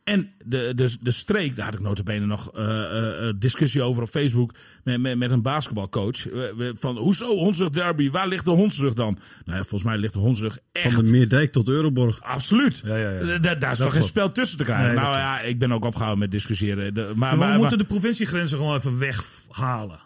[0.04, 4.10] En de, de, de streek, daar had ik notabene nog eh, eh, discussie over op
[4.10, 6.28] Facebook met, met, met een basketbalcoach.
[6.74, 8.10] Van, hoezo Hondsrug derby?
[8.10, 9.14] Waar ligt de Hondsrug dan?
[9.46, 10.94] Nou ja, volgens mij ligt de Hondsrug echt...
[10.94, 12.22] Van de Meerdijk tot Euroborg.
[12.22, 12.82] Absoluut.
[12.86, 13.26] Ja, ja, ja.
[13.26, 14.86] Da- da- daar is toch geen spel tussen te krijgen.
[14.86, 16.94] Nee, nou ja, ik ben ook opgehouden met discussiëren.
[16.94, 20.02] De- maar, Maar maar, we moeten maar- de provinciegrenzen gewoon even weghalen.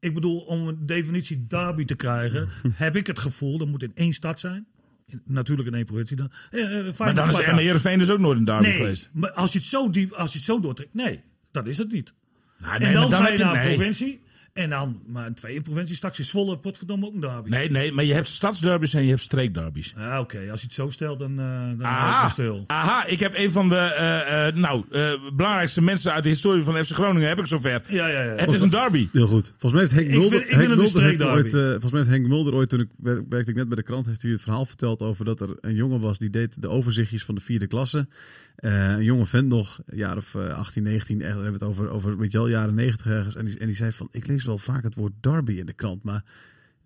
[0.00, 3.92] Ik bedoel, om een definitie derby te krijgen, heb ik het gevoel, dat moet in
[3.94, 4.66] één stad zijn.
[5.24, 6.30] Natuurlijk in één provincie dan.
[6.50, 7.38] Eh, eh, maar dan is.
[7.40, 9.10] Emma Heerenveen dus ook nooit een derby Nee, geweest.
[9.12, 11.20] maar als je het zo diep, als je het zo doortrekt, nee,
[11.52, 12.14] dat is het niet.
[12.58, 13.74] Nou, en nee, dan, maar ga je- naar een nee.
[13.74, 14.20] provincie.
[14.58, 15.96] En dan maar een tweede provincie.
[15.96, 17.50] Straks is Zwolle, potverdomme, ook een derby.
[17.50, 19.92] Nee, nee, maar je hebt stadsderbies en je hebt streekderbies.
[19.96, 20.38] Ja, oké.
[20.50, 21.46] Als je het zo stelt, dan, eh
[21.78, 22.64] dan Aha, me stil.
[22.66, 26.62] aha, ik heb een van de eh, eh, nou, eh, belangrijkste mensen uit de historie
[26.62, 27.82] van FC Groningen, heb ik zover.
[27.88, 28.34] Ja, ja, ja.
[28.34, 29.08] Het is een derby.
[29.12, 29.54] Heel goed.
[29.58, 31.56] Volgens mij heeft Henk Ik Mulder, vind- ik vind Henk het een Mulder, heeft streekderby.
[31.56, 33.76] ooit, eh, volgens mij heeft Henk Mulder ooit, toen ik wer- werkte ik net bij
[33.76, 36.62] de krant, heeft hij het verhaal verteld over dat er een jongen was die deed
[36.62, 38.06] de overzichtjes van de vierde klasse.
[38.56, 41.90] Eh, een jonge vent nog, jaar of eh, 18, 19, echt, we hebben het over,
[41.90, 43.36] over weet je wel, jaren 90 ergens.
[43.36, 45.72] En die, en die zei van, ik lees wel vaak het woord derby in de
[45.72, 46.24] krant, maar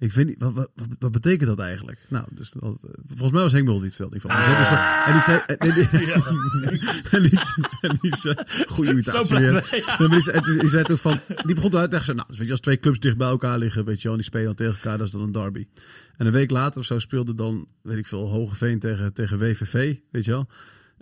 [0.03, 1.99] ik weet niet, wat, wat, wat, betekent dat eigenlijk?
[2.09, 4.17] Nou, dus dat, volgens mij was vertelde.
[4.17, 4.81] in ieder geval.
[5.07, 7.39] En die zei, en die zei, en die, en die,
[7.81, 8.37] en die zei,
[8.67, 9.53] goede imitatie weer.
[9.87, 9.97] ja.
[9.99, 12.47] Maar die, zei, die zei toen van, die begon eruit te zeggen, nou, dus weet
[12.47, 14.75] je, als twee clubs dicht bij elkaar liggen, weet je en die spelen dan tegen
[14.75, 15.67] elkaar, dat is dan een derby.
[16.17, 19.97] En een week later of zo speelde dan, weet ik veel, Hogeveen tegen, tegen WVV,
[20.11, 20.49] weet je wel.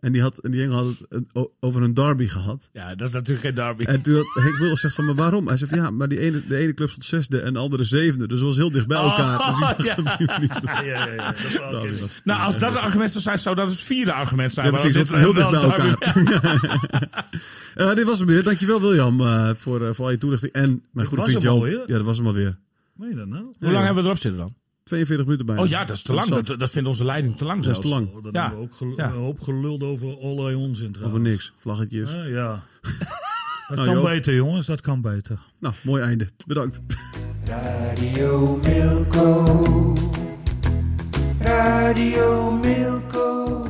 [0.01, 2.69] En die, had, en die jongen had het over een derby gehad.
[2.73, 3.85] Ja, dat is natuurlijk geen derby.
[3.85, 5.47] En toen had Henk Mulder zegt van, maar waarom?
[5.47, 7.85] Hij zei van, ja, maar die ene, de ene club stond zesde en de andere
[7.85, 8.29] zevende.
[8.29, 9.39] Dus het was heel dicht bij elkaar.
[9.39, 9.95] Oh, dus ik dacht ja.
[9.95, 11.35] dat dat Ja, ja.
[11.71, 12.21] Dat was.
[12.25, 14.71] nou, als dat het argument zou zijn, zou dat het vierde argument zijn.
[14.71, 15.99] Precies, het is heel dicht bij elkaar.
[17.75, 18.43] Eh, dit was hem weer.
[18.43, 20.53] Dankjewel William eh, voor, eh, voor al je toelichting.
[20.53, 21.55] En mijn Dit goede vriend Joop.
[21.55, 21.83] alweer?
[21.87, 22.59] Ja, dat was hem alweer.
[22.95, 23.45] Meen je dat nou?
[23.59, 24.55] Hoe lang hebben we erop zitten dan?
[24.91, 25.63] 42 minuten bijna.
[25.63, 26.29] Oh ja, dat is te lang.
[26.29, 28.09] Dat, dat vindt onze leiding te lang Dat is te lang.
[28.15, 28.41] Oh, dan Ja.
[28.41, 29.05] hebben we ook gel- Ja.
[29.05, 31.29] een hoop geluld over allerlei onzin Over trouwens.
[31.29, 31.53] niks.
[31.59, 32.09] Vlaggetjes.
[32.13, 32.63] Ah, ja.
[33.69, 34.05] Dat Nou, kan Joop.
[34.11, 34.67] beter, jongens.
[34.67, 35.39] Dat kan beter.
[35.59, 36.29] Nou, mooi einde.
[36.47, 36.81] Bedankt.
[37.45, 39.95] Radio Milko.
[41.41, 43.70] Radio Milko.